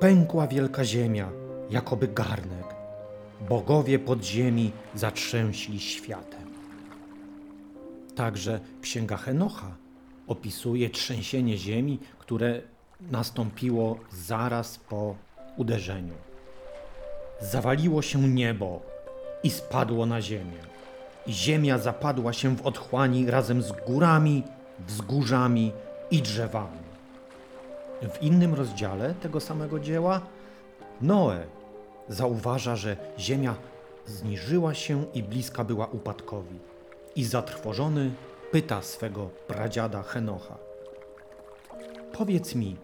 Pękła 0.00 0.46
wielka 0.46 0.84
ziemia, 0.84 1.30
jakoby 1.70 2.08
garnek. 2.08 2.74
Bogowie 3.48 3.98
podziemi 3.98 4.72
zatrzęśli 4.94 5.80
światem. 5.80 6.45
Także 8.16 8.60
Księga 8.82 9.16
Henocha 9.16 9.76
opisuje 10.26 10.90
trzęsienie 10.90 11.58
ziemi, 11.58 11.98
które 12.18 12.62
nastąpiło 13.10 13.98
zaraz 14.12 14.78
po 14.78 15.16
uderzeniu. 15.56 16.14
Zawaliło 17.40 18.02
się 18.02 18.18
niebo 18.28 18.82
i 19.42 19.50
spadło 19.50 20.06
na 20.06 20.22
ziemię. 20.22 20.58
Ziemia 21.28 21.78
zapadła 21.78 22.32
się 22.32 22.56
w 22.56 22.66
otchłani 22.66 23.30
razem 23.30 23.62
z 23.62 23.72
górami, 23.72 24.42
wzgórzami 24.86 25.72
i 26.10 26.22
drzewami. 26.22 26.86
W 28.02 28.22
innym 28.22 28.54
rozdziale 28.54 29.14
tego 29.14 29.40
samego 29.40 29.80
dzieła 29.80 30.20
Noe 31.00 31.44
zauważa, 32.08 32.76
że 32.76 32.96
ziemia 33.18 33.54
zniżyła 34.06 34.74
się 34.74 35.04
i 35.14 35.22
bliska 35.22 35.64
była 35.64 35.86
upadkowi. 35.86 36.58
I 37.16 37.24
zatrwożony 37.24 38.10
pyta 38.52 38.82
swego 38.82 39.30
pradziada 39.46 40.02
Henocha: 40.02 40.58
Powiedz 42.12 42.54
mi, 42.54 42.76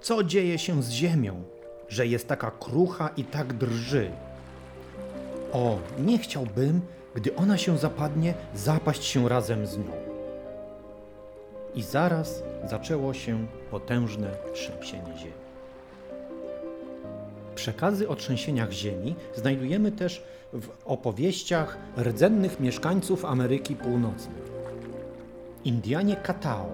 co 0.00 0.24
dzieje 0.24 0.58
się 0.58 0.82
z 0.82 0.90
ziemią, 0.90 1.42
że 1.88 2.06
jest 2.06 2.28
taka 2.28 2.50
krucha 2.50 3.10
i 3.16 3.24
tak 3.24 3.52
drży? 3.52 4.10
O, 5.52 5.78
nie 5.98 6.18
chciałbym, 6.18 6.80
gdy 7.14 7.36
ona 7.36 7.56
się 7.58 7.78
zapadnie, 7.78 8.34
zapaść 8.54 9.04
się 9.04 9.28
razem 9.28 9.66
z 9.66 9.78
nią. 9.78 9.92
I 11.74 11.82
zaraz 11.82 12.42
zaczęło 12.64 13.14
się 13.14 13.46
potężne 13.70 14.36
trzęsienie 14.54 15.18
ziemi. 15.18 15.42
Przekazy 17.54 18.08
o 18.08 18.16
trzęsieniach 18.16 18.72
ziemi 18.72 19.14
znajdujemy 19.34 19.92
też 19.92 20.22
w 20.52 20.68
opowieściach 20.84 21.78
rdzennych 21.98 22.60
mieszkańców 22.60 23.24
Ameryki 23.24 23.76
Północnej. 23.76 24.42
Indianie 25.64 26.16
Katao 26.16 26.68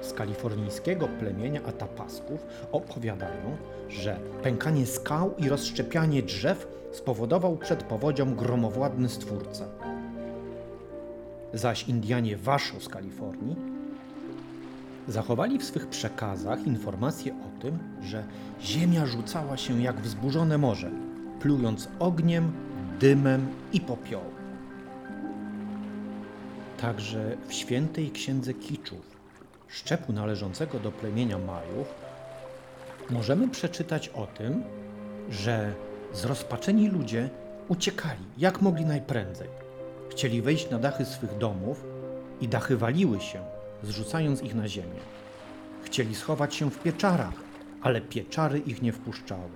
z 0.00 0.12
kalifornijskiego 0.12 1.08
plemienia 1.08 1.60
Atapasków 1.62 2.46
opowiadają, 2.72 3.56
że 3.88 4.16
pękanie 4.42 4.86
skał 4.86 5.34
i 5.38 5.48
rozszczepianie 5.48 6.22
drzew 6.22 6.66
spowodował 6.92 7.56
przed 7.56 7.82
powodzią 7.82 8.34
gromowładny 8.34 9.08
stwórca. 9.08 9.64
Zaś 11.54 11.88
Indianie 11.88 12.36
Washo 12.36 12.80
z 12.80 12.88
Kalifornii 12.88 13.56
zachowali 15.08 15.58
w 15.58 15.64
swych 15.64 15.86
przekazach 15.86 16.66
informacje 16.66 17.32
o 17.32 17.62
tym, 17.62 17.78
że 18.02 18.24
ziemia 18.60 19.06
rzucała 19.06 19.56
się 19.56 19.82
jak 19.82 20.00
wzburzone 20.00 20.58
morze, 20.58 20.90
plując 21.40 21.88
ogniem, 21.98 22.52
dymem 23.02 23.46
i 23.72 23.80
popiołem. 23.80 24.34
Także 26.80 27.36
w 27.48 27.52
świętej 27.52 28.10
księdze 28.10 28.54
Kiczów, 28.54 29.16
szczepu 29.68 30.12
należącego 30.12 30.80
do 30.80 30.92
plemienia 30.92 31.38
Majów, 31.38 31.94
możemy 33.10 33.48
przeczytać 33.48 34.08
o 34.08 34.26
tym, 34.26 34.62
że 35.30 35.74
zrozpaczeni 36.12 36.88
ludzie 36.88 37.30
uciekali 37.68 38.24
jak 38.38 38.62
mogli 38.62 38.84
najprędzej. 38.84 39.48
Chcieli 40.10 40.42
wejść 40.42 40.70
na 40.70 40.78
dachy 40.78 41.04
swych 41.04 41.38
domów 41.38 41.84
i 42.40 42.48
dachy 42.48 42.76
waliły 42.76 43.20
się, 43.20 43.44
zrzucając 43.82 44.42
ich 44.42 44.54
na 44.54 44.68
ziemię. 44.68 45.00
Chcieli 45.84 46.14
schować 46.14 46.54
się 46.54 46.70
w 46.70 46.82
pieczarach, 46.82 47.34
ale 47.82 48.00
pieczary 48.00 48.58
ich 48.58 48.82
nie 48.82 48.92
wpuszczały. 48.92 49.50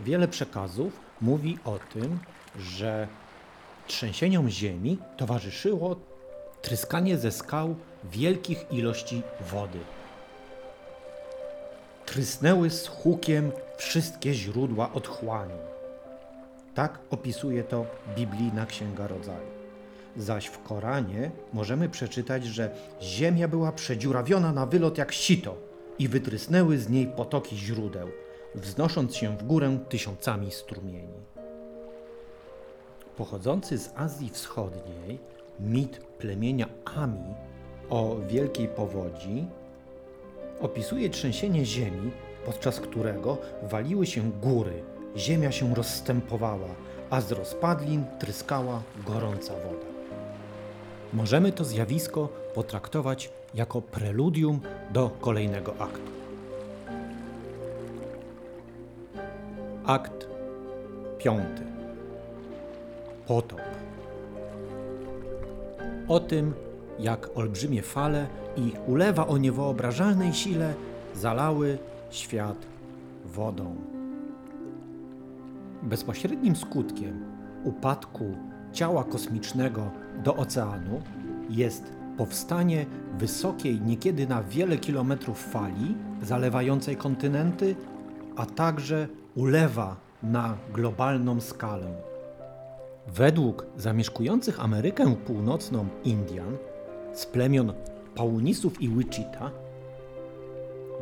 Wiele 0.00 0.28
przekazów 0.28 1.11
mówi 1.22 1.58
o 1.64 1.78
tym, 1.92 2.18
że 2.58 3.08
trzęsieniom 3.86 4.50
ziemi 4.50 4.98
towarzyszyło 5.16 5.96
tryskanie 6.62 7.18
ze 7.18 7.32
skał 7.32 7.74
wielkich 8.04 8.66
ilości 8.70 9.22
wody. 9.40 9.78
Trysnęły 12.06 12.70
z 12.70 12.86
hukiem 12.86 13.52
wszystkie 13.76 14.34
źródła 14.34 14.92
otchłani. 14.92 15.58
Tak 16.74 16.98
opisuje 17.10 17.64
to 17.64 17.86
biblijna 18.16 18.66
Księga 18.66 19.06
Rodzaju. 19.06 19.52
Zaś 20.16 20.46
w 20.46 20.62
Koranie 20.62 21.30
możemy 21.52 21.88
przeczytać, 21.88 22.44
że 22.44 22.70
ziemia 23.02 23.48
była 23.48 23.72
przedziurawiona 23.72 24.52
na 24.52 24.66
wylot 24.66 24.98
jak 24.98 25.12
sito 25.12 25.56
i 25.98 26.08
wytrysnęły 26.08 26.78
z 26.78 26.88
niej 26.88 27.06
potoki 27.06 27.56
źródeł, 27.56 28.08
wznosząc 28.54 29.16
się 29.16 29.36
w 29.36 29.46
górę 29.46 29.78
tysiącami 29.88 30.50
strumieni. 30.50 31.22
Pochodzący 33.16 33.78
z 33.78 33.90
Azji 33.96 34.30
Wschodniej 34.30 35.18
mit 35.60 35.98
plemienia 35.98 36.68
Ami 36.84 37.34
o 37.90 38.16
wielkiej 38.28 38.68
powodzi 38.68 39.46
opisuje 40.60 41.10
trzęsienie 41.10 41.64
ziemi, 41.64 42.10
podczas 42.46 42.80
którego 42.80 43.38
waliły 43.62 44.06
się 44.06 44.30
góry, 44.30 44.82
ziemia 45.16 45.52
się 45.52 45.74
rozstępowała, 45.74 46.68
a 47.10 47.20
z 47.20 47.32
rozpadlin 47.32 48.04
tryskała 48.18 48.82
gorąca 49.06 49.54
woda. 49.54 49.86
Możemy 51.12 51.52
to 51.52 51.64
zjawisko 51.64 52.28
potraktować 52.54 53.30
jako 53.54 53.82
preludium 53.82 54.60
do 54.92 55.10
kolejnego 55.10 55.74
aktu. 55.78 56.21
Akt 59.86 60.28
piąty. 61.18 61.62
Potop. 63.26 63.60
O 66.08 66.20
tym, 66.20 66.54
jak 66.98 67.28
olbrzymie 67.34 67.82
fale 67.82 68.26
i 68.56 68.72
ulewa 68.86 69.26
o 69.26 69.38
niewyobrażalnej 69.38 70.32
sile 70.32 70.74
zalały 71.14 71.78
świat 72.10 72.66
wodą. 73.24 73.76
Bezpośrednim 75.82 76.56
skutkiem 76.56 77.24
upadku 77.64 78.36
ciała 78.72 79.04
kosmicznego 79.04 79.90
do 80.24 80.36
oceanu 80.36 81.02
jest 81.50 81.92
powstanie 82.16 82.86
wysokiej, 83.18 83.80
niekiedy 83.80 84.26
na 84.26 84.42
wiele 84.42 84.78
kilometrów 84.78 85.42
fali 85.52 85.94
zalewającej 86.22 86.96
kontynenty, 86.96 87.76
a 88.36 88.46
także 88.46 89.08
ulewa 89.34 89.96
na 90.22 90.56
globalną 90.72 91.40
skalę. 91.40 91.94
Według 93.06 93.66
zamieszkujących 93.76 94.60
Amerykę 94.60 95.16
Północną 95.16 95.86
Indian 96.04 96.56
z 97.12 97.26
plemion 97.26 97.72
Paunisów 98.14 98.82
i 98.82 98.88
Wichita, 98.88 99.50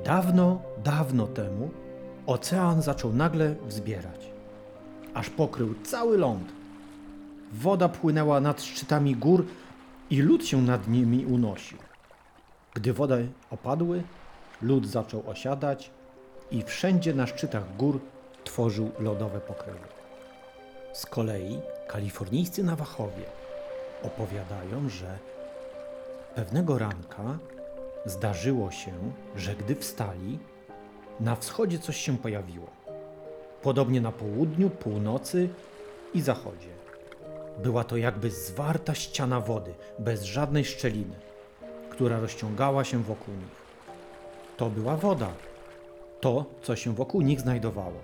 dawno, 0.05 0.63
dawno 0.85 1.27
temu 1.27 1.71
ocean 2.27 2.83
zaczął 2.83 3.13
nagle 3.13 3.55
wzbierać, 3.67 4.31
aż 5.15 5.31
pokrył 5.31 5.75
cały 5.83 6.19
ląd. 6.19 6.53
Woda 7.53 7.89
płynęła 7.89 8.41
nad 8.41 8.63
szczytami 8.63 9.17
gór 9.17 9.45
i 10.11 10.23
lód 10.23 10.47
się 10.47 10.63
nad 10.63 10.89
nimi 10.89 11.27
unosił. 11.27 11.79
Gdy 12.75 12.93
wody 12.93 13.29
opadły, 13.51 14.03
lód 14.63 14.87
zaczął 14.87 15.23
osiadać 15.27 15.91
i 16.51 16.63
wszędzie 16.63 17.15
na 17.15 17.27
szczytach 17.27 17.77
gór 17.77 18.01
tworzył 18.45 18.91
lodowe 18.99 19.41
pokrywy. 19.41 19.89
Z 20.93 21.07
kolei 21.07 21.61
kalifornijscy 21.89 22.65
Nawachowie 22.65 23.25
opowiadają, 24.03 24.89
że 24.89 25.19
pewnego 26.35 26.79
ranka 26.79 27.39
zdarzyło 28.07 28.71
się, 28.71 28.93
że 29.37 29.55
gdy 29.55 29.75
wstali, 29.75 30.39
na 31.21 31.37
wschodzie 31.37 31.79
coś 31.79 31.97
się 31.97 32.19
pojawiło. 32.19 32.67
Podobnie 33.63 34.01
na 34.01 34.13
południu, 34.13 34.71
północy 34.71 35.49
i 36.15 36.21
zachodzie. 36.21 36.69
Była 37.63 37.85
to 37.85 37.97
jakby 37.97 38.31
zwarta 38.31 38.95
ściana 38.95 39.41
wody, 39.41 39.75
bez 39.99 40.23
żadnej 40.23 40.65
szczeliny, 40.65 41.17
która 41.91 42.21
rozciągała 42.21 42.85
się 42.85 43.03
wokół 43.03 43.35
nich. 43.35 43.61
To 44.57 44.71
była 44.71 44.97
woda, 44.97 45.33
to, 46.21 46.45
co 46.63 46.77
się 46.77 46.95
wokół 46.95 47.23
nich 47.23 47.41
znajdowało. 47.41 48.01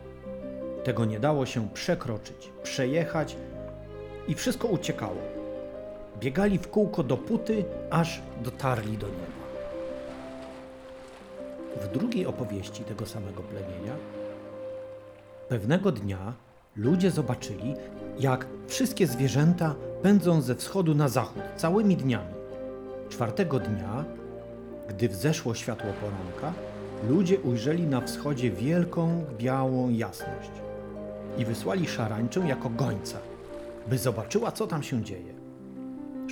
Tego 0.87 1.05
nie 1.05 1.21
dało 1.21 1.47
się 1.47 1.69
przekroczyć, 1.69 2.51
przejechać 2.63 3.37
i 4.29 4.35
wszystko 4.35 4.69
uciekało. 4.69 5.23
Biegali 6.21 6.59
w 6.59 6.69
kółko 6.69 7.03
dopóty, 7.03 7.65
aż 7.91 8.23
dotarli 8.43 8.99
do 8.99 9.07
nieba. 9.07 9.47
W 11.83 11.99
drugiej 11.99 12.27
opowieści 12.27 12.85
tego 12.85 13.07
samego 13.07 13.43
plemienia 13.43 13.97
pewnego 15.49 15.93
dnia 15.93 16.33
ludzie 16.77 17.11
zobaczyli, 17.11 17.75
jak 18.19 18.47
wszystkie 18.67 19.07
zwierzęta 19.07 19.75
pędzą 20.03 20.41
ze 20.41 20.55
wschodu 20.55 20.95
na 20.95 21.09
zachód 21.09 21.43
całymi 21.57 21.97
dniami. 21.97 22.35
Czwartego 23.09 23.59
dnia, 23.59 24.05
gdy 24.89 25.09
wzeszło 25.09 25.55
światło 25.55 25.91
poranka, 26.01 26.53
ludzie 27.09 27.41
ujrzeli 27.41 27.87
na 27.87 28.01
wschodzie 28.01 28.51
wielką, 28.51 29.25
białą 29.39 29.91
jasność 29.91 30.66
i 31.39 31.45
wysłali 31.45 31.87
szarańczę 31.87 32.41
jako 32.41 32.71
gońca, 32.71 33.19
by 33.89 33.99
zobaczyła, 33.99 34.53
co 34.53 34.67
tam 34.67 34.83
się 34.83 35.03
dzieje. 35.03 35.35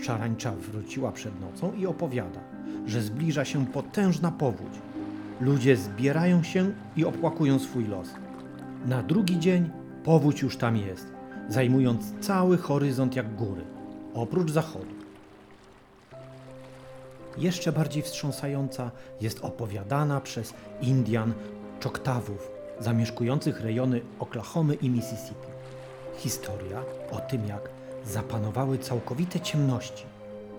Szarańcza 0.03 0.53
wróciła 0.53 1.13
przed 1.13 1.41
nocą 1.41 1.73
i 1.73 1.87
opowiada, 1.87 2.41
że 2.87 3.03
zbliża 3.03 3.45
się 3.45 3.67
potężna 3.67 4.31
powódź. 4.31 4.79
Ludzie 5.41 5.77
zbierają 5.77 6.43
się 6.43 6.73
i 6.97 7.05
opłakują 7.05 7.59
swój 7.59 7.87
los. 7.87 8.09
Na 8.87 9.03
drugi 9.03 9.39
dzień 9.39 9.71
powódź 10.05 10.43
już 10.43 10.57
tam 10.57 10.77
jest, 10.77 11.13
zajmując 11.49 12.15
cały 12.21 12.59
horyzont 12.59 13.17
jak 13.17 13.35
góry, 13.35 13.65
oprócz 14.15 14.51
zachodu. 14.51 14.95
Jeszcze 17.39 17.73
bardziej 17.73 18.03
wstrząsająca 18.03 18.91
jest 19.21 19.45
opowiadana 19.45 20.21
przez 20.21 20.55
Indian 20.81 21.33
Czoktawów 21.81 22.54
zamieszkujących 22.81 23.61
rejony 23.61 24.01
Oklahomy 24.19 24.75
i 24.75 24.91
Mississippi. 24.91 25.49
Historia 26.17 26.83
o 27.11 27.19
tym, 27.19 27.47
jak 27.47 27.69
zapanowały 28.05 28.79
całkowite 28.79 29.41
ciemności 29.41 30.05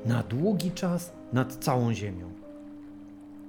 na 0.06 0.23
długi 0.23 0.71
czas 0.71 1.12
nad 1.34 1.56
całą 1.56 1.93
ziemią. 1.93 2.32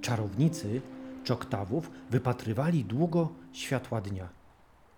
Czarownicy 0.00 0.80
Czoktawów 1.24 1.90
wypatrywali 2.10 2.84
długo 2.84 3.28
światła 3.52 4.00
dnia, 4.00 4.28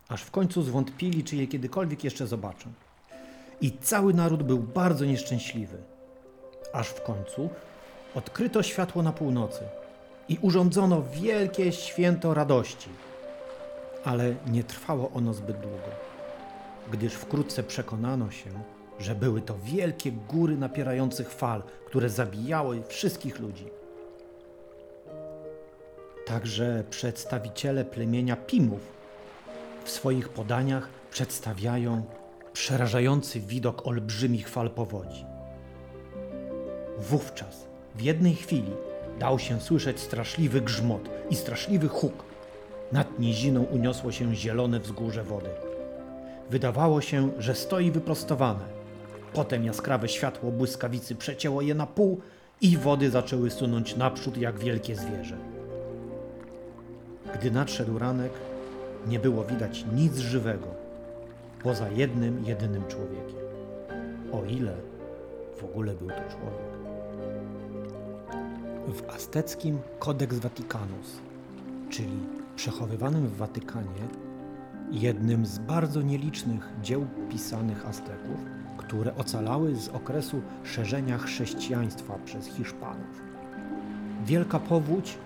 aż 0.09 0.22
w 0.22 0.31
końcu 0.31 0.62
zwątpili, 0.62 1.24
czy 1.24 1.37
je 1.37 1.46
kiedykolwiek 1.46 2.04
jeszcze 2.04 2.26
zobaczą. 2.26 2.70
I 3.61 3.72
cały 3.72 4.14
naród 4.14 4.42
był 4.42 4.59
bardzo 4.59 5.04
nieszczęśliwy. 5.04 5.78
Aż 6.72 6.88
w 6.88 7.02
końcu 7.02 7.50
odkryto 8.14 8.62
światło 8.62 9.02
na 9.02 9.12
północy 9.12 9.61
i 10.28 10.38
urządzono 10.42 11.02
wielkie 11.02 11.72
święto 11.72 12.35
radości. 12.35 12.88
Ale 14.04 14.34
nie 14.46 14.64
trwało 14.64 15.11
ono 15.11 15.34
zbyt 15.34 15.61
długo, 15.61 15.90
gdyż 16.92 17.12
wkrótce 17.12 17.62
przekonano 17.62 18.30
się, 18.30 18.50
że 18.98 19.14
były 19.14 19.40
to 19.40 19.54
wielkie 19.62 20.12
góry 20.12 20.56
napierających 20.56 21.30
fal, 21.30 21.62
które 21.87 22.08
zabijały 22.08 22.82
wszystkich 22.88 23.38
ludzi. 23.38 23.66
Także 26.26 26.84
przedstawiciele 26.90 27.84
plemienia 27.84 28.37
Pimów 28.37 28.80
w 29.84 29.90
swoich 29.90 30.28
podaniach 30.28 30.88
przedstawiają 31.11 32.04
przerażający 32.52 33.40
widok 33.40 33.87
olbrzymich 33.87 34.48
fal 34.48 34.70
powodzi. 34.70 35.24
Wówczas 36.98 37.66
w 37.94 38.00
jednej 38.00 38.34
chwili 38.34 38.72
dał 39.18 39.38
się 39.38 39.61
słyszeć 39.61 40.00
straszliwy 40.00 40.61
grzmot 40.61 41.08
i 41.30 41.37
straszliwy 41.37 41.88
huk. 41.88 42.24
Nad 42.92 43.18
niziną 43.18 43.62
uniosło 43.62 44.12
się 44.12 44.35
zielone 44.35 44.81
wzgórze 44.81 45.24
wody. 45.24 45.51
Wydawało 46.51 47.01
się, 47.01 47.31
że 47.38 47.55
stoi 47.55 47.90
wyprostowane. 47.90 48.64
Potem 49.33 49.64
jaskrawe 49.64 50.09
światło 50.09 50.51
błyskawicy 50.51 51.14
przecięło 51.14 51.62
je 51.62 51.74
na 51.74 51.87
pół 51.87 52.20
i 52.61 52.77
wody 52.77 53.11
zaczęły 53.11 53.51
sunąć 53.51 53.96
naprzód 53.96 54.37
jak 54.37 54.59
wielkie 54.59 54.96
zwierzę. 54.96 55.37
Gdy 57.35 57.51
nadszedł 57.51 57.98
ranek, 57.98 58.33
nie 59.07 59.18
było 59.18 59.44
widać 59.44 59.85
nic 59.94 60.16
żywego, 60.16 60.66
poza 61.62 61.88
jednym, 61.88 62.44
jedynym 62.44 62.87
człowiekiem. 62.87 63.38
O 64.33 64.44
ile 64.44 64.74
w 65.57 65.64
ogóle 65.64 65.94
był 65.94 66.09
to 66.09 66.14
człowiek 66.14 66.79
w 68.92 69.11
azteckim 69.11 69.79
Codex 69.98 70.38
Vaticanus, 70.38 71.20
czyli 71.90 72.18
przechowywanym 72.59 73.27
w 73.27 73.37
Watykanie, 73.37 74.09
jednym 74.90 75.47
z 75.47 75.59
bardzo 75.59 76.03
nielicznych 76.03 76.68
dzieł 76.83 77.07
pisanych 77.31 77.87
Azteków, 77.87 78.40
które 78.77 79.16
ocalały 79.16 79.77
z 79.77 79.88
okresu 79.88 80.42
szerzenia 80.64 81.18
chrześcijaństwa 81.18 82.18
przez 82.25 82.47
Hiszpanów. 82.47 83.23
Wielka 84.25 84.61
powódź 84.61 85.18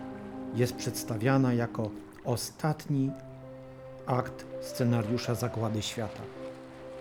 jest 0.54 0.76
przedstawiana 0.76 1.54
jako 1.54 1.90
ostatni 2.24 3.10
akt 4.06 4.46
scenariusza 4.60 5.34
zagłady 5.34 5.82
świata 5.82 6.22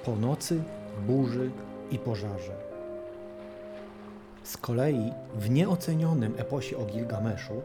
po 0.06 0.16
nocy, 0.16 0.64
burzy 1.08 1.52
i 1.92 2.00
pożarze. 2.00 2.56
Z 4.44 4.58
kolei 4.58 5.14
w 5.36 5.50
nieocenionym 5.50 6.34
eposie 6.38 6.78
o 6.78 6.86
Gilgameszu 6.86 7.62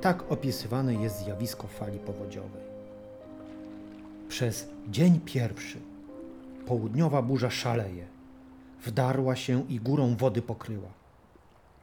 tak 0.00 0.32
opisywane 0.32 0.94
jest 0.94 1.18
zjawisko 1.18 1.66
fali 1.66 1.98
powodziowej. 1.98 2.62
Przez 4.28 4.68
dzień 4.88 5.20
pierwszy 5.24 5.78
południowa 6.66 7.22
burza 7.22 7.50
szaleje, 7.50 8.06
wdarła 8.84 9.36
się 9.36 9.68
i 9.68 9.80
górą 9.80 10.16
wody 10.16 10.42
pokryła. 10.42 10.88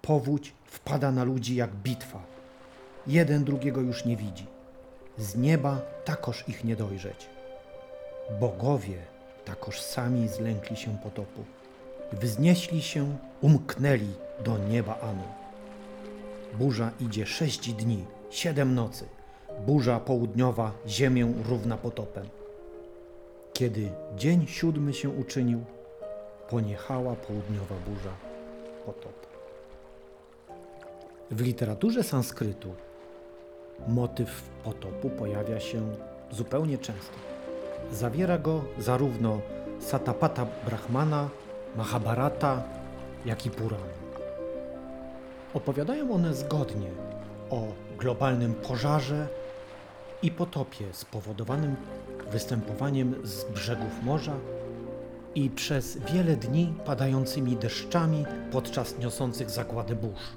Powódź 0.02 0.54
wpada 0.66 1.12
na 1.12 1.24
ludzi 1.24 1.56
jak 1.56 1.76
bitwa. 1.76 2.24
Jeden 3.08 3.44
drugiego 3.44 3.82
już 3.82 4.06
nie 4.06 4.18
widzi. 4.18 4.46
Z 5.18 5.36
nieba 5.36 5.82
takoż 6.06 6.44
ich 6.48 6.64
nie 6.64 6.76
dojrzeć. 6.76 7.30
Bogowie 8.40 8.98
takoż 9.46 9.82
sami 9.82 10.28
zlękli 10.28 10.78
się 10.78 10.98
potopu 10.98 11.44
wznieśli 12.14 12.82
się, 12.82 13.18
umknęli 13.42 14.12
do 14.44 14.58
nieba 14.58 15.00
Anu. 15.00 15.47
Burza 16.54 16.92
idzie 17.00 17.26
sześć 17.26 17.74
dni, 17.74 18.06
siedem 18.30 18.76
nocy. 18.76 19.06
Burza 19.66 20.00
południowa 20.00 20.72
ziemię 20.88 21.34
równa 21.50 21.78
potopem. 21.78 22.26
Kiedy 23.54 23.92
dzień 24.16 24.48
siódmy 24.48 24.94
się 24.94 25.10
uczynił, 25.10 25.64
poniechała 26.50 27.16
południowa 27.16 27.76
burza 27.88 28.12
potop. 28.86 29.28
W 31.32 31.42
literaturze 31.42 32.04
sanskrytu 32.04 32.74
motyw 33.88 34.50
potopu 34.64 35.10
pojawia 35.10 35.60
się 35.60 35.82
zupełnie 36.32 36.78
często. 36.78 37.18
Zawiera 37.92 38.38
go 38.38 38.64
zarówno 38.80 39.40
Satapata 39.80 40.48
Brahmana, 40.66 41.30
Mahabharata, 41.76 42.64
jak 43.26 43.46
i 43.46 43.50
Purana. 43.50 44.07
Opowiadają 45.54 46.12
one 46.12 46.34
zgodnie 46.34 46.90
o 47.50 47.68
globalnym 47.98 48.54
pożarze 48.54 49.28
i 50.24 50.32
potopie 50.32 50.86
spowodowanym 50.92 51.76
występowaniem 52.32 53.16
z 53.24 53.44
brzegów 53.44 54.04
morza 54.04 54.36
i 55.36 55.50
przez 55.50 55.98
wiele 55.98 56.36
dni 56.36 56.74
padającymi 56.86 57.56
deszczami 57.56 58.26
podczas 58.52 59.00
niosących 59.00 59.50
zagłady 59.50 59.96
burz. 59.96 60.34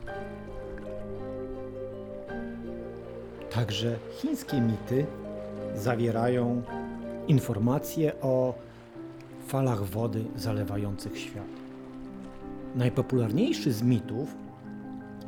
Także 3.51 3.99
chińskie 4.13 4.61
mity 4.61 5.07
zawierają 5.75 6.63
informacje 7.29 8.21
o 8.21 8.55
falach 9.47 9.85
wody 9.85 10.25
zalewających 10.37 11.19
świat. 11.19 11.45
Najpopularniejszy 12.75 13.73
z 13.73 13.83
mitów 13.83 14.35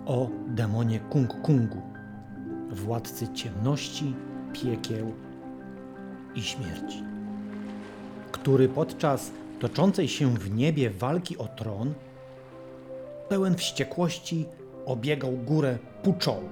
o 0.06 0.28
demonie 0.46 1.00
Kung 1.00 1.40
Kungu, 1.42 1.82
władcy 2.70 3.28
ciemności, 3.28 4.14
piekieł 4.52 5.12
i 6.34 6.42
śmierci, 6.42 7.02
który 8.32 8.68
podczas 8.68 9.30
toczącej 9.60 10.08
się 10.08 10.34
w 10.34 10.54
niebie 10.54 10.90
walki 10.90 11.38
o 11.38 11.46
tron, 11.46 11.94
pełen 13.28 13.54
wściekłości 13.54 14.46
obiegał 14.86 15.32
górę 15.32 15.78
puczą. 16.02 16.42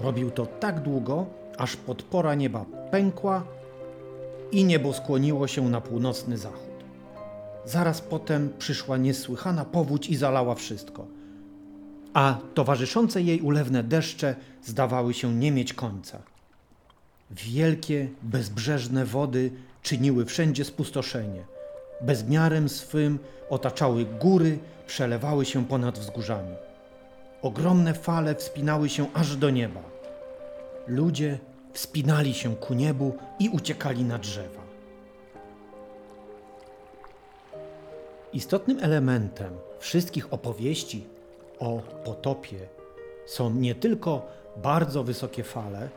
Robił 0.00 0.30
to 0.30 0.46
tak 0.46 0.80
długo, 0.80 1.26
aż 1.58 1.76
podpora 1.76 2.34
nieba 2.34 2.64
pękła 2.90 3.44
i 4.52 4.64
niebo 4.64 4.92
skłoniło 4.92 5.46
się 5.46 5.68
na 5.68 5.80
północny 5.80 6.38
zachód. 6.38 6.74
Zaraz 7.64 8.00
potem 8.00 8.52
przyszła 8.58 8.96
niesłychana 8.96 9.64
powódź 9.64 10.10
i 10.10 10.16
zalała 10.16 10.54
wszystko, 10.54 11.06
a 12.14 12.38
towarzyszące 12.54 13.22
jej 13.22 13.40
ulewne 13.40 13.82
deszcze 13.82 14.34
zdawały 14.62 15.14
się 15.14 15.34
nie 15.34 15.52
mieć 15.52 15.72
końca. 15.72 16.22
Wielkie, 17.30 18.08
bezbrzeżne 18.22 19.04
wody 19.04 19.50
czyniły 19.82 20.24
wszędzie 20.24 20.64
spustoszenie. 20.64 21.44
Bezmiarem 22.00 22.68
swym 22.68 23.18
otaczały 23.50 24.04
góry, 24.04 24.58
przelewały 24.86 25.44
się 25.44 25.66
ponad 25.66 25.98
wzgórzami. 25.98 26.54
Ogromne 27.42 27.94
fale 27.94 28.34
wspinały 28.34 28.88
się 28.88 29.06
aż 29.14 29.36
do 29.36 29.50
nieba. 29.50 29.82
Ludzie 30.86 31.38
wspinali 31.72 32.34
się 32.34 32.56
ku 32.56 32.74
niebu 32.74 33.16
i 33.38 33.48
uciekali 33.48 34.04
na 34.04 34.18
drzewa. 34.18 34.64
Istotnym 38.32 38.78
elementem 38.80 39.52
wszystkich 39.78 40.32
opowieści 40.32 41.13
o 41.64 41.82
potopie 42.04 42.58
są 43.26 43.50
nie 43.50 43.74
tylko 43.74 44.26
bardzo 44.56 45.04
wysokie 45.04 45.44
fale, 45.44 45.88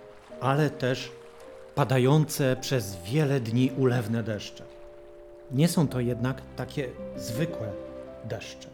ale 0.41 0.69
też 0.69 1.11
padające 1.75 2.55
przez 2.61 2.95
wiele 2.95 3.39
dni 3.39 3.71
ulewne 3.77 4.23
deszcze. 4.23 4.63
Nie 5.51 5.67
są 5.67 5.87
to 5.87 5.99
jednak 5.99 6.41
takie 6.55 6.89
zwykłe 7.17 7.67
deszcze. 8.25 8.67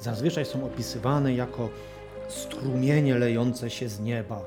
Zazwyczaj 0.00 0.44
są 0.44 0.64
opisywane 0.64 1.34
jako 1.34 1.68
strumienie 2.28 3.14
lejące 3.14 3.70
się 3.70 3.88
z 3.88 4.00
nieba, 4.00 4.40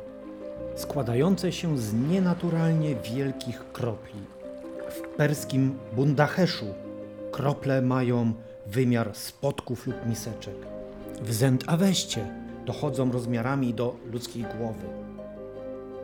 składające 0.76 1.52
się 1.52 1.78
z 1.78 1.94
nienaturalnie 1.94 2.96
wielkich 2.96 3.72
kropli. 3.72 4.22
W 4.90 5.02
perskim 5.18 5.80
Bundaheszu 5.94 6.74
krople 7.32 7.82
mają 7.82 8.34
wymiar 8.66 9.16
spotków 9.16 9.88
lub 9.88 10.06
miseczek. 10.06 10.79
W 11.22 11.34
Zend-Aweście 11.34 12.26
dochodzą 12.66 13.12
rozmiarami 13.12 13.74
do 13.74 13.96
ludzkiej 14.12 14.44
głowy. 14.58 14.86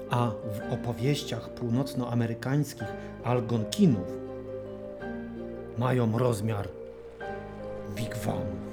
A 0.10 0.30
w 0.30 0.74
opowieściach 0.74 1.50
północnoamerykańskich 1.50 2.88
Algonkinów 3.24 4.08
mają 5.78 6.18
rozmiar 6.18 6.68
wigwamów. 7.96 8.66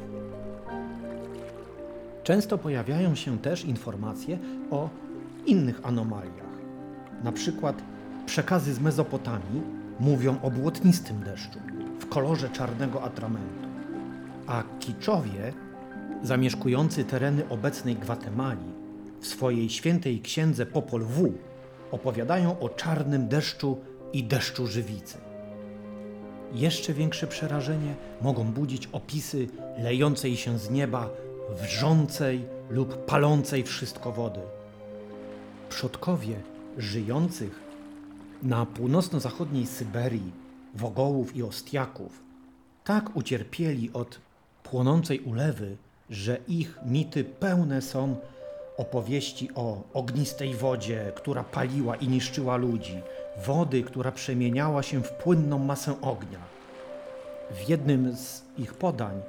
Często 2.25 2.59
pojawiają 2.59 3.15
się 3.15 3.39
też 3.39 3.65
informacje 3.65 4.39
o 4.71 4.89
innych 5.47 5.81
anomaliach. 5.83 6.53
Na 7.25 7.33
przykład 7.33 7.83
przekazy 8.27 8.75
z 8.75 8.81
Mezopotamii 8.81 9.63
mówią 10.01 10.37
o 10.43 10.51
błotnistym 10.51 11.21
deszczu 11.21 11.59
w 12.01 12.09
kolorze 12.09 12.49
czarnego 12.51 13.03
atramentu, 13.03 13.69
a 14.47 14.63
kiczowie 14.81 15.53
zamieszkujący 16.23 17.05
tereny 17.05 17.49
obecnej 17.49 17.97
Gwatemali 17.97 18.83
w 19.21 19.27
swojej 19.27 19.71
świętej 19.71 20.21
księdze 20.21 20.67
Popol 20.67 21.05
Vuh 21.05 21.35
opowiadają 21.91 22.61
o 22.61 22.69
czarnym 22.69 23.29
deszczu 23.29 23.79
i 24.13 24.25
deszczu 24.25 24.67
żywicy. 24.67 25.19
Jeszcze 26.53 26.95
większe 26.95 27.27
przerażenie 27.27 27.95
mogą 28.21 28.45
budzić 28.45 28.89
opisy 28.93 29.49
lejącej 29.79 30.37
się 30.37 30.59
z 30.59 30.71
nieba 30.71 31.11
wrzącej 31.63 32.45
lub 32.71 33.05
palącej 33.05 33.63
wszystko 33.63 34.13
wody. 34.13 34.41
Przodkowie 35.69 36.37
żyjących 36.79 37.61
na 38.43 38.67
północno-zachodniej 38.67 39.67
Syberii, 39.67 40.33
Wogołów 40.75 41.37
i 41.37 41.43
Ostiaków 41.43 42.23
tak 42.85 43.17
ucierpieli 43.17 43.93
od 43.93 44.21
płonącej 44.63 45.21
ulewy, 45.21 45.77
że 46.11 46.39
ich 46.49 46.79
mity 46.87 47.25
pełne 47.25 47.83
są 47.83 48.17
opowieści 48.77 49.51
o 49.55 49.83
ognistej 49.95 50.55
wodzie, 50.55 51.13
która 51.15 51.45
paliła 51.45 51.97
i 51.97 52.09
niszczyła 52.09 52.57
ludzi, 52.57 53.03
wody, 53.47 53.83
która 53.83 54.13
przemieniała 54.13 54.83
się 54.83 55.03
w 55.03 55.13
płynną 55.13 55.59
masę 55.59 56.01
ognia. 56.01 56.39
W 57.51 57.69
jednym 57.69 58.17
z 58.17 58.43
ich 58.59 58.75
podań 58.75 59.23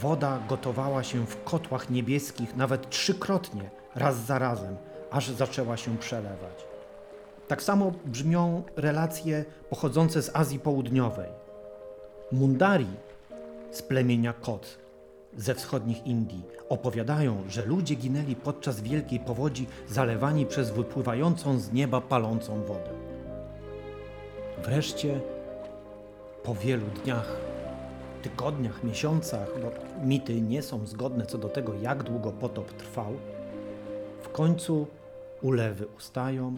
woda 0.00 0.38
gotowała 0.48 1.02
się 1.02 1.26
w 1.26 1.44
kotłach 1.44 1.90
niebieskich 1.90 2.56
nawet 2.56 2.90
trzykrotnie, 2.90 3.70
raz 3.94 4.16
za 4.16 4.38
razem, 4.38 4.76
aż 5.10 5.28
zaczęła 5.28 5.76
się 5.76 5.98
przelewać. 5.98 6.64
Tak 7.48 7.62
samo 7.62 7.92
brzmią 8.04 8.62
relacje 8.76 9.44
pochodzące 9.70 10.22
z 10.22 10.36
Azji 10.36 10.58
Południowej. 10.58 11.28
Mundari 12.32 12.86
z 13.70 13.82
plemienia 13.82 14.32
Kot 14.32 14.78
ze 15.36 15.54
wschodnich 15.54 16.06
Indii 16.06 16.42
opowiadają, 16.68 17.42
że 17.48 17.66
ludzie 17.66 17.94
ginęli 17.94 18.36
podczas 18.36 18.80
wielkiej 18.80 19.20
powodzi 19.20 19.66
zalewani 19.88 20.46
przez 20.46 20.70
wypływającą 20.70 21.58
z 21.58 21.72
nieba 21.72 22.00
palącą 22.00 22.62
wodę. 22.62 22.90
Wreszcie 24.64 25.20
po 26.42 26.54
wielu 26.54 26.86
dniach, 26.86 27.36
tygodniach, 28.22 28.84
miesiącach, 28.84 29.48
bo 29.62 29.70
mity 30.06 30.40
nie 30.40 30.62
są 30.62 30.86
zgodne 30.86 31.26
co 31.26 31.38
do 31.38 31.48
tego, 31.48 31.74
jak 31.74 32.02
długo 32.02 32.32
potop 32.32 32.72
trwał, 32.72 33.12
w 34.22 34.28
końcu 34.28 34.86
ulewy 35.42 35.86
ustają, 35.98 36.56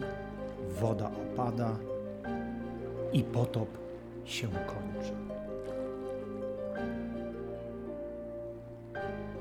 woda 0.79 1.11
opada 1.31 1.75
i 3.13 3.23
potop 3.23 3.67
się 4.25 4.47
kończy. 4.47 5.13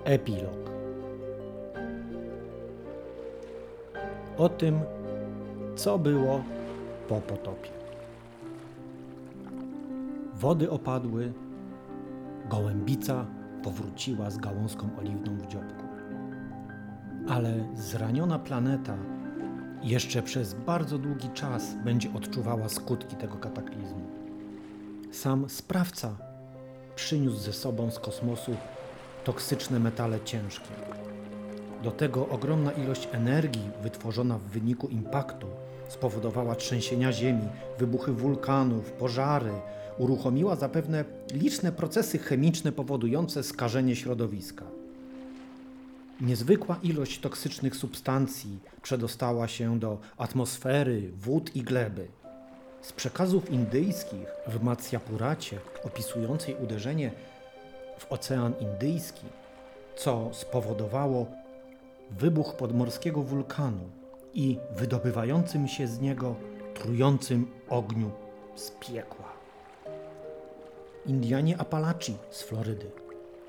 Epilog. 0.04 0.70
O 4.38 4.48
tym, 4.48 4.80
co 5.76 5.98
było 5.98 6.42
po 7.08 7.20
potopie. 7.20 7.70
Wody 10.34 10.70
opadły, 10.70 11.32
gołębica 12.50 13.26
powróciła 13.62 14.30
z 14.30 14.38
gałązką 14.38 14.88
oliwną 14.98 15.36
w 15.36 15.46
dziobku. 15.46 15.84
Ale 17.28 17.68
zraniona 17.74 18.38
planeta 18.38 18.96
jeszcze 19.82 20.22
przez 20.22 20.54
bardzo 20.54 20.98
długi 20.98 21.28
czas 21.28 21.74
będzie 21.84 22.08
odczuwała 22.14 22.68
skutki 22.68 23.16
tego 23.16 23.36
kataklizmu. 23.36 24.06
Sam 25.12 25.48
sprawca 25.48 26.16
przyniósł 26.94 27.38
ze 27.38 27.52
sobą 27.52 27.90
z 27.90 27.98
kosmosu 27.98 28.56
toksyczne 29.24 29.80
metale 29.80 30.20
ciężkie. 30.20 30.74
Do 31.82 31.90
tego 31.90 32.28
ogromna 32.28 32.72
ilość 32.72 33.08
energii 33.12 33.70
wytworzona 33.82 34.38
w 34.38 34.42
wyniku 34.42 34.88
impaktu 34.88 35.46
spowodowała 35.88 36.54
trzęsienia 36.54 37.12
ziemi, 37.12 37.48
wybuchy 37.78 38.12
wulkanów, 38.12 38.92
pożary, 38.92 39.52
uruchomiła 39.98 40.56
zapewne 40.56 41.04
liczne 41.32 41.72
procesy 41.72 42.18
chemiczne 42.18 42.72
powodujące 42.72 43.42
skażenie 43.42 43.96
środowiska. 43.96 44.64
Niezwykła 46.20 46.76
ilość 46.82 47.20
toksycznych 47.20 47.76
substancji 47.76 48.58
przedostała 48.82 49.48
się 49.48 49.78
do 49.78 49.98
atmosfery, 50.16 51.10
wód 51.16 51.56
i 51.56 51.62
gleby. 51.62 52.08
Z 52.82 52.92
przekazów 52.92 53.50
indyjskich 53.50 54.26
w 54.46 54.62
Matsyapuracie 54.62 55.58
opisującej 55.84 56.56
uderzenie 56.64 57.12
w 57.98 58.12
Ocean 58.12 58.52
Indyjski, 58.60 59.26
co 59.96 60.28
spowodowało 60.32 61.26
wybuch 62.10 62.56
podmorskiego 62.56 63.22
wulkanu 63.22 63.90
i 64.34 64.58
wydobywającym 64.76 65.68
się 65.68 65.86
z 65.86 66.00
niego 66.00 66.34
trującym 66.74 67.50
ogniu 67.68 68.10
z 68.54 68.70
piekła. 68.70 69.32
Indianie 71.06 71.58
Apalachi 71.58 72.16
z 72.30 72.42
Florydy 72.42 72.90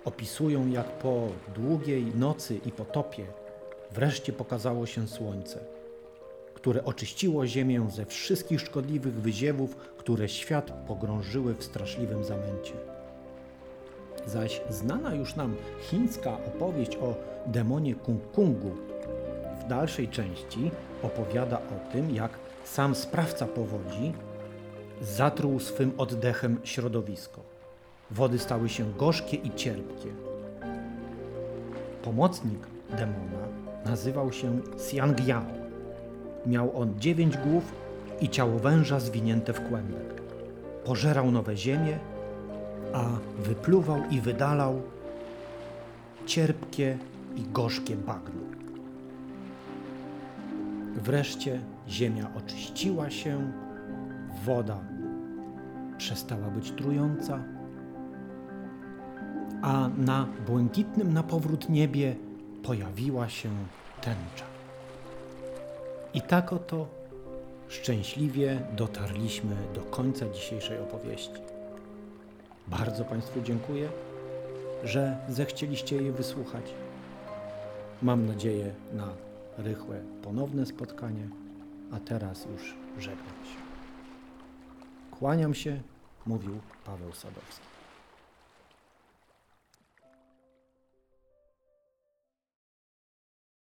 opisują, 0.05 0.67
jak 0.67 0.87
po 0.99 1.27
długiej 1.55 2.05
nocy 2.05 2.59
i 2.65 2.71
potopie 2.71 3.25
wreszcie 3.91 4.33
pokazało 4.33 4.85
się 4.85 5.07
słońce, 5.07 5.59
które 6.53 6.83
oczyściło 6.83 7.47
ziemię 7.47 7.87
ze 7.89 8.05
wszystkich 8.05 8.61
szkodliwych 8.61 9.21
wyziewów, 9.21 9.75
które 9.75 10.29
świat 10.29 10.71
pogrążyły 10.87 11.53
w 11.53 11.63
straszliwym 11.63 12.23
zamęcie. 12.23 12.92
Zaś 14.25 14.61
znana 14.69 15.15
już 15.15 15.35
nam 15.35 15.55
chińska 15.81 16.37
opowieść 16.47 16.95
o 16.95 17.15
demonie 17.45 17.95
Kung-Kungu 17.95 18.71
w 19.65 19.67
dalszej 19.67 20.07
części 20.07 20.71
opowiada 21.03 21.57
o 21.57 21.91
tym, 21.91 22.15
jak 22.15 22.31
sam 22.63 22.95
sprawca 22.95 23.47
powodzi 23.47 24.13
zatruł 25.01 25.59
swym 25.59 25.91
oddechem 25.97 26.59
środowisko. 26.63 27.41
Wody 28.11 28.39
stały 28.39 28.69
się 28.69 28.93
gorzkie 28.93 29.37
i 29.37 29.51
cierpkie. 29.55 30.09
Pomocnik 32.03 32.67
demona 32.89 33.47
nazywał 33.85 34.31
się 34.31 34.59
Xiang 34.73 35.27
Yao. 35.27 35.45
Miał 36.45 36.77
on 36.81 36.99
dziewięć 36.99 37.37
głów 37.37 37.63
i 38.21 38.29
ciało 38.29 38.59
węża 38.59 38.99
zwinięte 38.99 39.53
w 39.53 39.67
kłębek. 39.69 40.21
Pożerał 40.85 41.31
nowe 41.31 41.57
ziemie, 41.57 41.99
a 42.93 43.05
wypluwał 43.39 44.01
i 44.09 44.21
wydalał 44.21 44.81
cierpkie 46.25 46.97
i 47.35 47.43
gorzkie 47.53 47.95
bagno. 47.95 48.41
Wreszcie 50.95 51.59
ziemia 51.89 52.31
oczyściła 52.37 53.09
się, 53.09 53.51
woda 54.45 54.79
przestała 55.97 56.47
być 56.47 56.71
trująca, 56.71 57.43
a 59.61 59.89
na 59.97 60.27
błękitnym 60.47 61.13
na 61.13 61.23
powrót 61.23 61.69
niebie 61.69 62.15
pojawiła 62.63 63.29
się 63.29 63.49
tęcza. 64.01 64.45
I 66.13 66.21
tak 66.21 66.53
oto 66.53 66.87
szczęśliwie 67.67 68.61
dotarliśmy 68.75 69.55
do 69.75 69.81
końca 69.81 70.29
dzisiejszej 70.29 70.79
opowieści. 70.79 71.52
Bardzo 72.67 73.05
Państwu 73.05 73.41
dziękuję, 73.41 73.89
że 74.83 75.17
zechcieliście 75.29 75.95
jej 75.95 76.11
wysłuchać. 76.11 76.73
Mam 78.01 78.25
nadzieję 78.25 78.75
na 78.93 79.07
rychłe 79.57 80.01
ponowne 80.23 80.65
spotkanie, 80.65 81.27
a 81.91 81.99
teraz 81.99 82.45
już 82.45 82.75
żegnam 82.97 83.45
się. 83.45 83.59
Kłaniam 85.11 85.53
się, 85.53 85.81
mówił 86.25 86.59
Paweł 86.85 87.13
Sadowski. 87.13 87.72